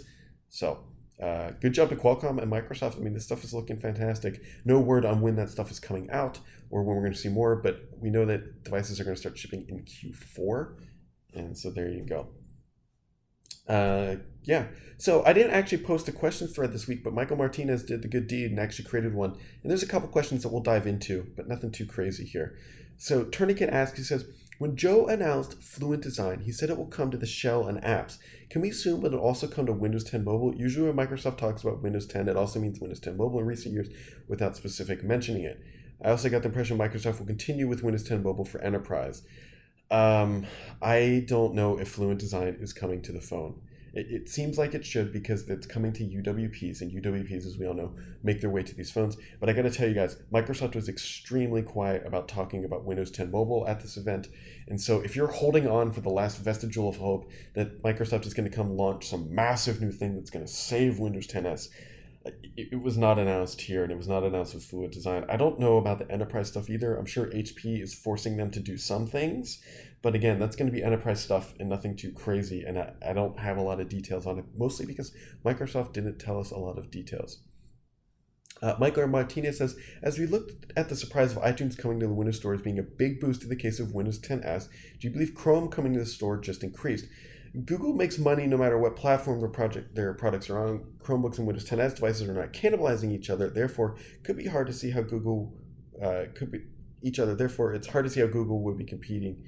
So, 0.50 0.84
uh, 1.22 1.52
good 1.62 1.74
job 1.74 1.90
to 1.90 1.96
Qualcomm 1.96 2.42
and 2.42 2.52
Microsoft. 2.52 2.98
I 2.98 3.00
mean, 3.00 3.14
this 3.14 3.26
stuff 3.26 3.44
is 3.44 3.54
looking 3.54 3.80
fantastic. 3.80 4.42
No 4.66 4.80
word 4.80 5.06
on 5.06 5.22
when 5.22 5.36
that 5.38 5.50
stuff 5.50 5.72
is 5.72 5.80
coming 5.80 6.10
out 6.10 6.40
or 6.70 6.84
when 6.84 6.96
we're 6.96 7.04
going 7.04 7.14
to 7.14 7.20
see 7.20 7.30
more, 7.30 7.56
but 7.56 7.88
we 8.00 8.10
know 8.10 8.26
that 8.26 8.64
devices 8.64 9.00
are 9.00 9.04
going 9.04 9.16
to 9.16 9.20
start 9.20 9.38
shipping 9.38 9.66
in 9.70 9.86
Q4. 9.86 10.76
And 11.36 11.58
so 11.58 11.72
there 11.72 11.90
you 11.90 12.06
go 12.06 12.28
uh, 13.68 14.16
yeah. 14.44 14.68
So 14.98 15.24
I 15.26 15.34
didn't 15.34 15.52
actually 15.52 15.80
post 15.80 16.08
a 16.08 16.12
question 16.12 16.48
thread 16.48 16.72
this 16.72 16.88
week, 16.88 17.04
but 17.04 17.14
Michael 17.14 17.38
Martinez 17.38 17.84
did 17.84 18.02
the 18.02 18.08
good 18.08 18.28
deed 18.28 18.52
and 18.52 18.60
actually 18.60 18.86
created 18.86 19.14
one. 19.14 19.32
And 19.62 19.70
there's 19.70 19.84
a 19.84 19.88
couple 19.88 20.08
questions 20.10 20.44
that 20.44 20.50
we'll 20.50 20.62
dive 20.62 20.88
into, 20.88 21.32
but 21.36 21.48
nothing 21.48 21.72
too 21.72 21.86
crazy 21.86 22.26
here. 22.26 22.56
So 22.98 23.26
Tourniquet 23.26 23.70
asks, 23.70 23.98
he 23.98 24.04
says, 24.04 24.26
when 24.60 24.76
Joe 24.78 25.08
announced 25.08 25.62
Fluent 25.62 26.04
Design, 26.04 26.42
he 26.42 26.52
said 26.52 26.70
it 26.70 26.78
will 26.78 26.86
come 26.86 27.12
to 27.12 27.18
the 27.18 27.26
shell 27.26 27.68
and 27.68 27.82
apps. 27.82 28.18
Can 28.50 28.62
we 28.62 28.70
assume 28.70 29.04
it'll 29.04 29.20
also 29.20 29.48
come 29.48 29.66
to 29.66 29.74
Windows 29.74 30.04
10 30.04 30.24
Mobile? 30.24 30.56
Usually 30.56 30.90
when 30.90 30.96
Microsoft 31.08 31.38
talks 31.38 31.64
about 31.64 31.82
Windows 31.82 32.06
10, 32.06 32.30
it 32.30 32.38
also 32.38 32.60
means 32.60 32.80
Windows 32.80 33.00
10 33.00 33.18
Mobile 33.18 33.40
in 33.40 33.46
recent 33.46 33.74
years 33.74 33.90
without 34.28 34.56
specific 34.56 35.04
mentioning 35.04 35.44
it. 35.44 35.60
I 36.02 36.12
also 36.12 36.30
got 36.30 36.44
the 36.44 36.50
impression 36.50 36.78
Microsoft 36.78 37.20
will 37.20 37.26
continue 37.26 37.68
with 37.68 37.84
Windows 37.84 38.04
10 38.04 38.24
Mobile 38.24 38.46
for 38.46 38.62
Enterprise. 38.62 39.24
Um, 39.92 40.46
I 40.82 41.24
don't 41.28 41.54
know 41.54 41.80
if 41.80 41.90
Fluent 41.90 42.20
Design 42.20 42.58
is 42.60 42.74
coming 42.74 43.02
to 43.04 43.12
the 43.12 43.22
phone. 43.22 43.62
It, 43.94 44.08
it, 44.10 44.30
seems 44.30 44.58
like 44.58 44.74
it 44.74 44.84
should 44.84 45.14
because 45.14 45.48
it's 45.48 45.68
coming 45.68 45.94
to 45.94 46.04
UWPs, 46.04 46.82
and 46.82 46.92
UWPs, 46.92 47.46
as 47.46 47.60
we 47.60 47.68
all 47.68 47.76
know, 47.76 47.94
make 48.24 48.42
their 48.42 48.50
way 48.50 48.64
to 48.64 48.74
these 48.74 48.90
phones. 48.90 49.18
But 49.40 49.50
I 49.50 49.54
got 49.54 49.62
to 49.64 49.72
tell 49.72 49.88
you 49.88 49.94
guys, 49.94 50.18
Microsoft 50.34 50.74
was 50.74 50.90
extremely 50.90 51.62
quiet 51.62 52.04
about 52.04 52.28
talking 52.28 52.66
about 52.66 52.86
Windows 52.86 53.12
10 53.12 53.30
Mobile 53.30 53.68
at 53.68 53.82
this 53.82 53.96
event. 53.96 54.30
And 54.68 54.82
so 54.82 55.00
if 55.02 55.16
you're 55.16 55.28
holding 55.28 55.68
on 55.68 55.92
for 55.92 56.02
the 56.02 56.10
last 56.10 56.40
vestigial 56.40 56.90
of 56.90 56.98
hope 56.98 57.30
that 57.54 57.84
Microsoft 57.84 58.26
is 58.26 58.34
going 58.34 58.50
to 58.50 58.56
come 58.56 58.76
launch 58.76 59.08
some 59.08 59.34
massive 59.34 59.80
new 59.80 59.92
thing 59.92 60.16
that's 60.16 60.32
going 60.32 60.46
to 60.46 60.52
save 60.52 60.98
Windows 60.98 61.28
10s, 61.28 61.70
it, 62.26 62.82
was 62.82 62.98
not 62.98 63.20
announced 63.20 63.62
here 63.62 63.84
and 63.84 63.92
it 63.92 63.98
was 63.98 64.08
not 64.08 64.24
announced 64.24 64.54
with 64.54 64.64
fluid 64.64 64.92
Design. 64.92 65.26
I 65.30 65.38
don't 65.38 65.60
know 65.60 65.78
about 65.78 66.00
the 66.00 66.10
enterprise 66.12 66.48
stuff 66.48 66.70
either. 66.70 66.96
I'm 66.96 67.06
sure 67.06 67.28
HP 67.28 67.82
is 67.82 67.94
forcing 67.94 68.38
them 68.38 68.52
to 68.52 68.60
do 68.60 68.78
some 68.78 69.08
things, 69.08 69.62
but 70.02 70.16
again, 70.16 70.40
that's 70.40 70.56
going 70.56 70.72
to 70.72 70.76
be 70.76 70.84
enterprise 70.84 71.22
stuff 71.22 71.54
and 71.60 71.70
nothing 71.70 71.96
too 71.96 72.12
crazy. 72.12 72.64
And 72.64 72.80
I, 72.80 72.94
I 73.06 73.14
don't 73.14 73.40
have 73.40 73.58
a 73.58 73.62
lot 73.62 73.80
of 73.80 73.90
details 73.90 74.26
on 74.26 74.40
it, 74.40 74.46
mostly 74.56 74.86
because 74.86 75.12
Microsoft 75.44 75.94
didn't 75.94 76.20
tell 76.20 76.40
us 76.40 76.52
a 76.52 76.58
lot 76.58 76.78
of 76.78 76.92
details. 76.92 77.40
Uh, 78.62 78.76
Michael 78.80 79.08
Martinez 79.08 79.58
says, 79.58 79.76
as 80.02 80.18
we 80.18 80.26
looked 80.26 80.72
at 80.78 80.88
the 80.88 80.96
surprise 80.96 81.34
of 81.36 81.44
iTunes 81.44 81.78
coming 81.78 82.00
to 82.00 82.08
the 82.08 82.14
Windows 82.14 82.38
Store 82.38 82.54
as 82.54 82.62
being 82.62 82.80
a 82.80 82.84
big 82.84 83.20
boost 83.20 83.44
in 83.44 83.50
the 83.50 83.58
case 83.58 83.78
of 83.78 83.94
Windows 83.94 84.20
10s, 84.20 84.70
do 85.00 85.08
you 85.08 85.14
believe 85.14 85.36
Chrome 85.36 85.68
coming 85.68 85.92
to 85.94 86.00
the 86.00 86.06
store 86.06 86.38
just 86.38 86.64
increased? 86.64 87.06
Google 87.66 87.94
makes 87.94 88.18
money 88.18 88.48
no 88.48 88.58
matter 88.58 88.80
what 88.80 88.96
platform 88.96 89.40
their 89.40 89.50
project 89.50 89.96
their 89.96 90.14
products 90.14 90.50
are 90.50 90.58
on. 90.58 90.86
Chromebooks 90.98 91.38
and 91.38 91.46
Windows 91.46 91.70
10s 91.70 91.96
devices 91.96 92.28
are 92.28 92.34
not 92.34 92.52
cannibalizing 92.52 93.12
each 93.12 93.30
other. 93.30 93.50
Therefore, 93.50 93.96
it 94.16 94.24
could 94.24 94.38
be 94.38 94.48
hard 94.48 94.66
to 94.68 94.74
see 94.74 94.90
how 94.90 95.02
Google 95.02 95.54
uh, 96.02 96.24
could 96.34 96.52
be 96.52 96.62
each 97.04 97.20
other. 97.20 97.36
Therefore, 97.36 97.74
it's 97.74 97.88
hard 97.88 98.06
to 98.06 98.10
see 98.10 98.22
how 98.22 98.28
Google 98.28 98.64
would 98.64 98.78
be 98.78 98.86
competing 98.86 99.44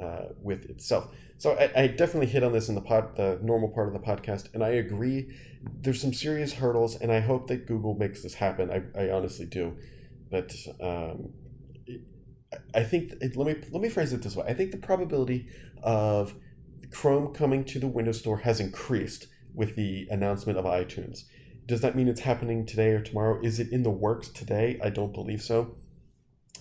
uh, 0.00 0.28
with 0.40 0.64
itself. 0.70 1.14
So 1.36 1.52
I, 1.52 1.82
I, 1.82 1.86
definitely 1.88 2.28
hit 2.28 2.42
on 2.42 2.52
this 2.52 2.68
in 2.68 2.74
the 2.74 2.80
pod, 2.80 3.16
the 3.16 3.38
normal 3.42 3.68
part 3.68 3.88
of 3.88 3.92
the 3.92 4.00
podcast, 4.00 4.52
and 4.54 4.64
I 4.64 4.70
agree. 4.70 5.36
There's 5.62 6.00
some 6.00 6.14
serious 6.14 6.54
hurdles, 6.54 6.96
and 6.96 7.12
I 7.12 7.20
hope 7.20 7.48
that 7.48 7.66
Google 7.66 7.94
makes 7.94 8.22
this 8.22 8.34
happen. 8.34 8.70
I, 8.70 9.00
I 9.00 9.10
honestly 9.10 9.44
do, 9.44 9.76
but 10.30 10.54
um, 10.80 11.32
I 12.74 12.84
think 12.84 13.12
let 13.34 13.46
me 13.46 13.62
let 13.70 13.82
me 13.82 13.88
phrase 13.88 14.12
it 14.12 14.22
this 14.22 14.36
way. 14.36 14.46
I 14.48 14.54
think 14.54 14.70
the 14.70 14.78
probability 14.78 15.48
of 15.82 16.34
Chrome 16.92 17.32
coming 17.34 17.64
to 17.64 17.78
the 17.78 17.88
Windows 17.88 18.20
Store 18.20 18.38
has 18.38 18.60
increased 18.60 19.26
with 19.54 19.76
the 19.76 20.06
announcement 20.10 20.58
of 20.58 20.64
iTunes. 20.64 21.24
Does 21.66 21.80
that 21.80 21.96
mean 21.96 22.08
it's 22.08 22.20
happening 22.20 22.66
today 22.66 22.90
or 22.90 23.00
tomorrow? 23.00 23.40
Is 23.42 23.60
it 23.60 23.70
in 23.70 23.82
the 23.82 23.90
works 23.90 24.28
today? 24.28 24.78
I 24.82 24.90
don't 24.90 25.12
believe 25.12 25.42
so. 25.42 25.74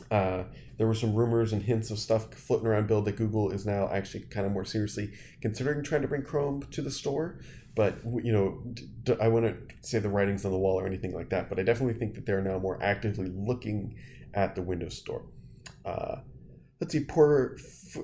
Uh, 0.10 0.44
there 0.78 0.88
were 0.88 0.96
some 0.96 1.14
rumors 1.14 1.54
and 1.54 1.64
hints 1.64 1.92
of 1.92 2.00
stuff 2.00 2.34
floating 2.34 2.68
around 2.68 2.88
Build 2.88 3.06
that 3.06 3.16
Google 3.16 3.52
is 3.52 3.66
now 3.66 3.90
actually 3.92 4.22
kind 4.22 4.46
of 4.46 4.52
more 4.52 4.66
seriously 4.66 5.12
considering 5.42 5.84
trying 5.84 6.02
to 6.02 6.08
bring 6.08 6.24
Chrome 6.24 6.64
to 6.72 6.82
the 6.82 6.92
store. 6.92 7.40
But 7.76 8.00
you 8.24 8.32
know, 8.32 9.16
I 9.22 9.28
wouldn't 9.28 9.72
say 9.82 10.00
the 10.00 10.10
writing's 10.10 10.44
on 10.44 10.52
the 10.52 10.58
wall 10.58 10.80
or 10.80 10.88
anything 10.88 11.14
like 11.14 11.30
that. 11.30 11.50
But 11.50 11.60
I 11.60 11.64
definitely 11.64 12.00
think 12.00 12.16
that 12.16 12.26
they're 12.26 12.42
now 12.42 12.60
more 12.60 12.82
actively 12.82 13.30
looking 13.30 13.96
at 14.34 14.56
the 14.56 14.62
Windows 14.62 14.98
Store. 14.98 15.26
Uh, 15.86 16.18
let's 16.82 16.94
see, 16.94 17.06
Por, 17.06 17.58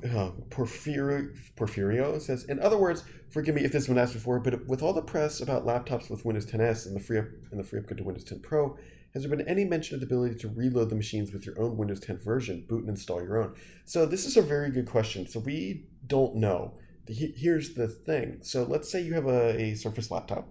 uh, 0.06 0.30
Porfirio, 0.50 1.36
Porfirio 1.58 2.22
says, 2.22 2.44
in 2.44 2.60
other 2.60 2.78
words, 2.78 3.04
forgive 3.32 3.56
me 3.56 3.64
if 3.64 3.72
this 3.72 3.86
has 3.86 3.88
been 3.88 3.98
asked 3.98 4.14
before, 4.14 4.40
but 4.40 4.68
with 4.68 4.84
all 4.84 4.94
the 4.94 5.02
press 5.02 5.42
about 5.42 5.66
laptops 5.66 6.12
with 6.12 6.24
Windows 6.24 6.46
10s 6.46 6.86
and 6.86 6.96
the 6.96 7.00
free 7.00 7.18
up 7.18 7.26
and 7.52 7.60
the 7.60 7.64
free 7.64 7.80
upgrade 7.80 7.98
to 7.98 8.04
Windows 8.04 8.24
10 8.24 8.40
Pro, 8.42 8.78
has 9.14 9.24
there 9.24 9.36
been 9.36 9.48
any 9.48 9.66
mention 9.66 9.96
of 9.96 10.02
the 10.02 10.06
ability 10.06 10.36
to 10.36 10.48
reload 10.48 10.92
the 10.92 10.96
machines 10.96 11.34
with 11.34 11.44
your 11.44 11.60
own 11.60 11.76
Windows 11.76 12.00
10 12.00 12.20
version, 12.20 12.66
boot 12.70 12.82
and 12.82 12.90
install 12.90 13.22
your 13.22 13.42
own? 13.42 13.56
So 13.86 14.06
this 14.06 14.26
is 14.26 14.38
a 14.38 14.44
very 14.44 14.70
good 14.70 14.86
question. 14.86 15.28
So 15.28 15.40
we 15.40 15.88
don't 16.06 16.36
know. 16.36 16.76
Here's 17.08 17.74
the 17.74 17.88
thing. 17.88 18.40
So 18.44 18.64
let's 18.64 18.92
say 18.92 19.02
you 19.02 19.16
have 19.16 19.26
a, 19.26 19.60
a 19.60 19.76
Surface 19.76 20.12
laptop 20.12 20.50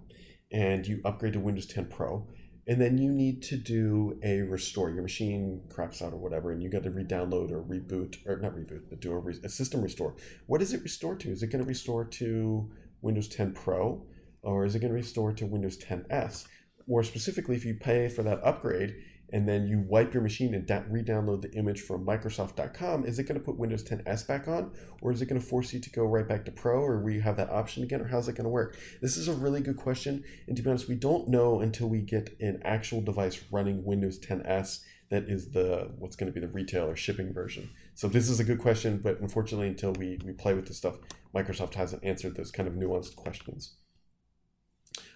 and 0.50 0.84
you 0.84 1.00
upgrade 1.04 1.34
to 1.34 1.40
Windows 1.40 1.66
10 1.66 1.86
Pro 1.86 2.26
and 2.66 2.80
then 2.80 2.98
you 2.98 3.12
need 3.12 3.42
to 3.44 3.56
do 3.56 4.18
a 4.24 4.42
restore. 4.42 4.90
Your 4.90 5.02
machine 5.02 5.62
craps 5.68 6.02
out 6.02 6.12
or 6.12 6.16
whatever, 6.16 6.50
and 6.50 6.62
you 6.62 6.68
got 6.68 6.82
to 6.82 6.90
re-download 6.90 7.52
or 7.52 7.62
reboot, 7.62 8.16
or 8.26 8.38
not 8.38 8.56
reboot, 8.56 8.82
but 8.88 9.00
do 9.00 9.12
a, 9.12 9.18
re- 9.18 9.38
a 9.44 9.48
system 9.48 9.82
restore. 9.82 10.16
What 10.46 10.58
does 10.58 10.72
it 10.72 10.82
restore 10.82 11.14
to? 11.16 11.30
Is 11.30 11.42
it 11.42 11.48
going 11.48 11.62
to 11.62 11.68
restore 11.68 12.04
to 12.04 12.70
Windows 13.02 13.28
10 13.28 13.52
Pro, 13.52 14.04
or 14.42 14.64
is 14.64 14.74
it 14.74 14.80
going 14.80 14.90
to 14.90 14.96
restore 14.96 15.32
to 15.32 15.46
Windows 15.46 15.78
10s? 15.78 16.46
More 16.88 17.04
specifically, 17.04 17.54
if 17.54 17.64
you 17.64 17.74
pay 17.74 18.08
for 18.08 18.22
that 18.24 18.42
upgrade, 18.42 18.96
and 19.36 19.46
then 19.46 19.66
you 19.66 19.84
wipe 19.86 20.14
your 20.14 20.22
machine 20.22 20.54
and 20.54 20.66
da- 20.66 20.84
re-download 20.88 21.42
the 21.42 21.52
image 21.52 21.82
from 21.82 22.06
Microsoft.com, 22.06 23.04
is 23.04 23.18
it 23.18 23.24
going 23.24 23.38
to 23.38 23.44
put 23.44 23.58
Windows 23.58 23.84
10s 23.84 24.26
back 24.26 24.48
on, 24.48 24.70
or 25.02 25.12
is 25.12 25.20
it 25.20 25.26
going 25.26 25.38
to 25.38 25.46
force 25.46 25.74
you 25.74 25.78
to 25.78 25.90
go 25.90 26.06
right 26.06 26.26
back 26.26 26.46
to 26.46 26.50
Pro, 26.50 26.80
or 26.80 27.02
will 27.02 27.10
you 27.10 27.20
have 27.20 27.36
that 27.36 27.50
option 27.50 27.82
again, 27.82 28.00
or 28.00 28.06
how's 28.06 28.28
it 28.28 28.32
going 28.34 28.46
to 28.46 28.50
work? 28.50 28.78
This 29.02 29.18
is 29.18 29.28
a 29.28 29.34
really 29.34 29.60
good 29.60 29.76
question, 29.76 30.24
and 30.46 30.56
to 30.56 30.62
be 30.62 30.70
honest, 30.70 30.88
we 30.88 30.94
don't 30.94 31.28
know 31.28 31.60
until 31.60 31.86
we 31.86 32.00
get 32.00 32.34
an 32.40 32.62
actual 32.64 33.02
device 33.02 33.44
running 33.50 33.84
Windows 33.84 34.18
10s 34.18 34.80
that 35.10 35.24
is 35.24 35.50
the 35.50 35.90
what's 35.98 36.16
going 36.16 36.32
to 36.32 36.40
be 36.40 36.44
the 36.44 36.50
retail 36.50 36.86
or 36.86 36.96
shipping 36.96 37.34
version. 37.34 37.68
So 37.94 38.08
this 38.08 38.30
is 38.30 38.40
a 38.40 38.44
good 38.44 38.58
question, 38.58 39.00
but 39.04 39.20
unfortunately, 39.20 39.68
until 39.68 39.92
we 39.92 40.18
we 40.24 40.32
play 40.32 40.54
with 40.54 40.66
this 40.66 40.78
stuff, 40.78 40.96
Microsoft 41.34 41.74
hasn't 41.74 42.02
answered 42.02 42.36
those 42.36 42.50
kind 42.50 42.66
of 42.66 42.74
nuanced 42.74 43.16
questions. 43.16 43.76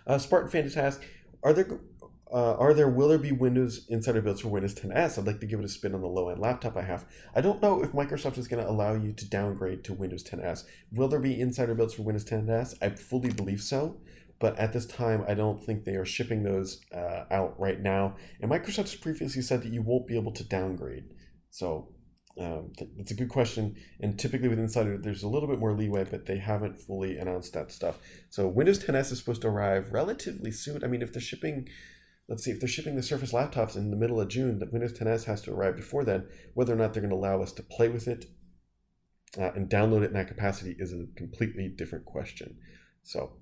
Uh, 0.06 0.18
Spartan 0.18 0.50
Fantasy 0.50 0.78
asks, 0.78 1.04
are 1.42 1.54
there 1.54 1.80
uh, 2.32 2.54
are 2.54 2.72
there 2.72 2.88
will 2.88 3.08
there 3.08 3.18
be 3.18 3.32
Windows 3.32 3.86
insider 3.88 4.22
builds 4.22 4.40
for 4.40 4.48
Windows 4.48 4.74
10s? 4.74 5.18
I'd 5.18 5.26
like 5.26 5.40
to 5.40 5.46
give 5.46 5.58
it 5.58 5.64
a 5.64 5.68
spin 5.68 5.94
on 5.94 6.00
the 6.00 6.06
low 6.06 6.28
end 6.28 6.40
laptop 6.40 6.76
I 6.76 6.82
have. 6.82 7.04
I 7.34 7.40
don't 7.40 7.60
know 7.60 7.82
if 7.82 7.92
Microsoft 7.92 8.38
is 8.38 8.46
going 8.46 8.62
to 8.62 8.70
allow 8.70 8.94
you 8.94 9.12
to 9.12 9.28
downgrade 9.28 9.82
to 9.84 9.94
Windows 9.94 10.22
10s. 10.22 10.64
Will 10.92 11.08
there 11.08 11.18
be 11.18 11.40
insider 11.40 11.74
builds 11.74 11.94
for 11.94 12.02
Windows 12.02 12.24
10s? 12.24 12.74
I 12.80 12.90
fully 12.90 13.30
believe 13.30 13.60
so, 13.60 13.96
but 14.38 14.56
at 14.58 14.72
this 14.72 14.86
time, 14.86 15.24
I 15.26 15.34
don't 15.34 15.64
think 15.64 15.84
they 15.84 15.96
are 15.96 16.04
shipping 16.04 16.44
those 16.44 16.80
uh, 16.94 17.24
out 17.30 17.58
right 17.58 17.80
now. 17.80 18.16
And 18.40 18.50
Microsoft 18.50 18.76
has 18.76 18.94
previously 18.94 19.42
said 19.42 19.62
that 19.62 19.72
you 19.72 19.82
won't 19.82 20.06
be 20.06 20.16
able 20.16 20.32
to 20.32 20.44
downgrade. 20.44 21.04
So 21.50 21.88
um, 22.38 22.72
it's 22.96 23.10
a 23.10 23.14
good 23.14 23.28
question. 23.28 23.74
And 23.98 24.18
typically 24.18 24.48
with 24.48 24.60
Insider, 24.60 24.98
there's 24.98 25.24
a 25.24 25.28
little 25.28 25.48
bit 25.48 25.58
more 25.58 25.74
leeway, 25.74 26.04
but 26.04 26.26
they 26.26 26.38
haven't 26.38 26.80
fully 26.80 27.18
announced 27.18 27.54
that 27.54 27.72
stuff. 27.72 27.98
So 28.30 28.46
Windows 28.46 28.82
10s 28.82 29.10
is 29.12 29.18
supposed 29.18 29.42
to 29.42 29.48
arrive 29.48 29.92
relatively 29.92 30.52
soon. 30.52 30.84
I 30.84 30.86
mean, 30.86 31.02
if 31.02 31.12
they're 31.12 31.20
shipping 31.20 31.68
let's 32.30 32.44
see 32.44 32.52
if 32.52 32.60
they're 32.60 32.68
shipping 32.68 32.96
the 32.96 33.02
Surface 33.02 33.32
laptops 33.32 33.76
in 33.76 33.90
the 33.90 33.96
middle 33.96 34.20
of 34.20 34.28
June, 34.28 34.60
that 34.60 34.72
Windows 34.72 34.92
10s 34.92 35.24
has 35.24 35.42
to 35.42 35.52
arrive 35.52 35.76
before 35.76 36.04
then. 36.04 36.26
Whether 36.54 36.72
or 36.72 36.76
not 36.76 36.94
they're 36.94 37.02
going 37.02 37.10
to 37.10 37.16
allow 37.16 37.42
us 37.42 37.52
to 37.52 37.62
play 37.62 37.88
with 37.88 38.08
it 38.08 38.26
uh, 39.36 39.50
and 39.52 39.68
download 39.68 40.02
it 40.02 40.06
in 40.06 40.12
that 40.14 40.28
capacity 40.28 40.76
is 40.78 40.92
a 40.92 41.06
completely 41.16 41.68
different 41.68 42.06
question. 42.06 42.56
So, 43.02 43.32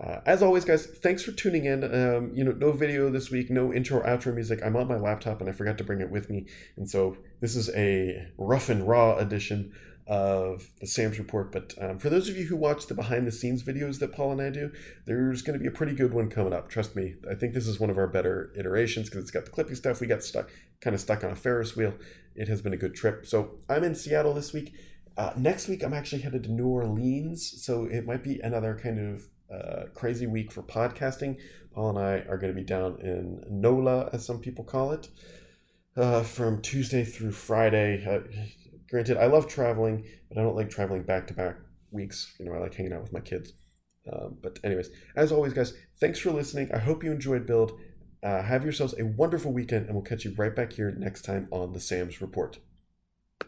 Uh, 0.00 0.20
as 0.26 0.42
always, 0.42 0.64
guys, 0.64 0.86
thanks 0.86 1.22
for 1.22 1.32
tuning 1.32 1.64
in. 1.64 1.82
Um, 1.84 2.32
you 2.34 2.44
know, 2.44 2.52
no 2.52 2.70
video 2.72 3.10
this 3.10 3.30
week, 3.30 3.50
no 3.50 3.72
intro 3.72 3.98
or 3.98 4.04
outro 4.04 4.32
music. 4.32 4.60
I'm 4.64 4.76
on 4.76 4.86
my 4.88 4.96
laptop 4.96 5.40
and 5.40 5.50
I 5.50 5.52
forgot 5.52 5.76
to 5.78 5.84
bring 5.84 6.00
it 6.00 6.10
with 6.10 6.30
me, 6.30 6.46
and 6.76 6.88
so 6.88 7.16
this 7.40 7.56
is 7.56 7.68
a 7.70 8.28
rough 8.38 8.68
and 8.68 8.86
raw 8.86 9.16
edition 9.16 9.72
of 10.06 10.70
the 10.80 10.86
Sam's 10.86 11.18
Report. 11.18 11.52
But 11.52 11.74
um, 11.80 11.98
for 11.98 12.10
those 12.10 12.28
of 12.28 12.36
you 12.36 12.46
who 12.46 12.56
watch 12.56 12.86
the 12.86 12.94
behind 12.94 13.26
the 13.26 13.32
scenes 13.32 13.62
videos 13.62 13.98
that 14.00 14.12
Paul 14.12 14.32
and 14.32 14.42
I 14.42 14.50
do, 14.50 14.72
there's 15.06 15.42
going 15.42 15.58
to 15.58 15.62
be 15.62 15.68
a 15.68 15.72
pretty 15.72 15.94
good 15.94 16.12
one 16.12 16.28
coming 16.28 16.52
up. 16.52 16.68
Trust 16.68 16.96
me. 16.96 17.14
I 17.30 17.34
think 17.34 17.54
this 17.54 17.68
is 17.68 17.78
one 17.78 17.90
of 17.90 17.98
our 17.98 18.08
better 18.08 18.52
iterations 18.56 19.08
because 19.08 19.22
it's 19.22 19.30
got 19.30 19.44
the 19.44 19.50
clippy 19.50 19.76
stuff. 19.76 20.00
We 20.00 20.06
got 20.06 20.24
stuck, 20.24 20.50
kind 20.80 20.94
of 20.94 21.00
stuck 21.00 21.22
on 21.24 21.30
a 21.30 21.36
Ferris 21.36 21.76
wheel. 21.76 21.94
It 22.34 22.48
has 22.48 22.62
been 22.62 22.72
a 22.72 22.78
good 22.78 22.94
trip. 22.94 23.26
So 23.26 23.58
I'm 23.68 23.84
in 23.84 23.94
Seattle 23.94 24.34
this 24.34 24.52
week. 24.52 24.74
Uh, 25.16 25.32
next 25.36 25.68
week, 25.68 25.82
I'm 25.82 25.92
actually 25.92 26.22
headed 26.22 26.44
to 26.44 26.50
New 26.50 26.66
Orleans, 26.66 27.62
so 27.62 27.84
it 27.84 28.06
might 28.06 28.24
be 28.24 28.40
another 28.40 28.78
kind 28.82 28.98
of 28.98 29.22
uh, 29.54 29.84
crazy 29.94 30.26
week 30.26 30.50
for 30.50 30.62
podcasting. 30.62 31.38
Paul 31.74 31.90
and 31.90 31.98
I 31.98 32.12
are 32.28 32.38
going 32.38 32.52
to 32.52 32.58
be 32.58 32.64
down 32.64 32.98
in 33.00 33.42
NOLA, 33.50 34.08
as 34.12 34.24
some 34.24 34.40
people 34.40 34.64
call 34.64 34.92
it, 34.92 35.08
uh, 35.96 36.22
from 36.22 36.62
Tuesday 36.62 37.04
through 37.04 37.32
Friday. 37.32 38.02
Granted, 38.92 39.16
I 39.16 39.24
love 39.24 39.48
traveling, 39.48 40.04
but 40.28 40.38
I 40.38 40.42
don't 40.42 40.54
like 40.54 40.68
traveling 40.68 41.02
back 41.02 41.26
to 41.28 41.34
back 41.34 41.56
weeks. 41.90 42.34
You 42.38 42.44
know, 42.44 42.52
I 42.52 42.58
like 42.58 42.74
hanging 42.74 42.92
out 42.92 43.00
with 43.00 43.12
my 43.12 43.20
kids. 43.20 43.54
Um, 44.12 44.36
but, 44.42 44.58
anyways, 44.62 44.90
as 45.16 45.32
always, 45.32 45.54
guys, 45.54 45.72
thanks 45.98 46.18
for 46.18 46.30
listening. 46.30 46.70
I 46.74 46.78
hope 46.78 47.02
you 47.02 47.10
enjoyed 47.10 47.46
Build. 47.46 47.80
Uh, 48.22 48.42
have 48.42 48.64
yourselves 48.64 48.94
a 48.98 49.06
wonderful 49.06 49.50
weekend, 49.50 49.86
and 49.86 49.94
we'll 49.94 50.04
catch 50.04 50.26
you 50.26 50.34
right 50.36 50.54
back 50.54 50.74
here 50.74 50.90
next 50.90 51.22
time 51.22 51.48
on 51.50 51.72
the 51.72 51.80
Sams 51.80 52.20
Report. 52.20 52.58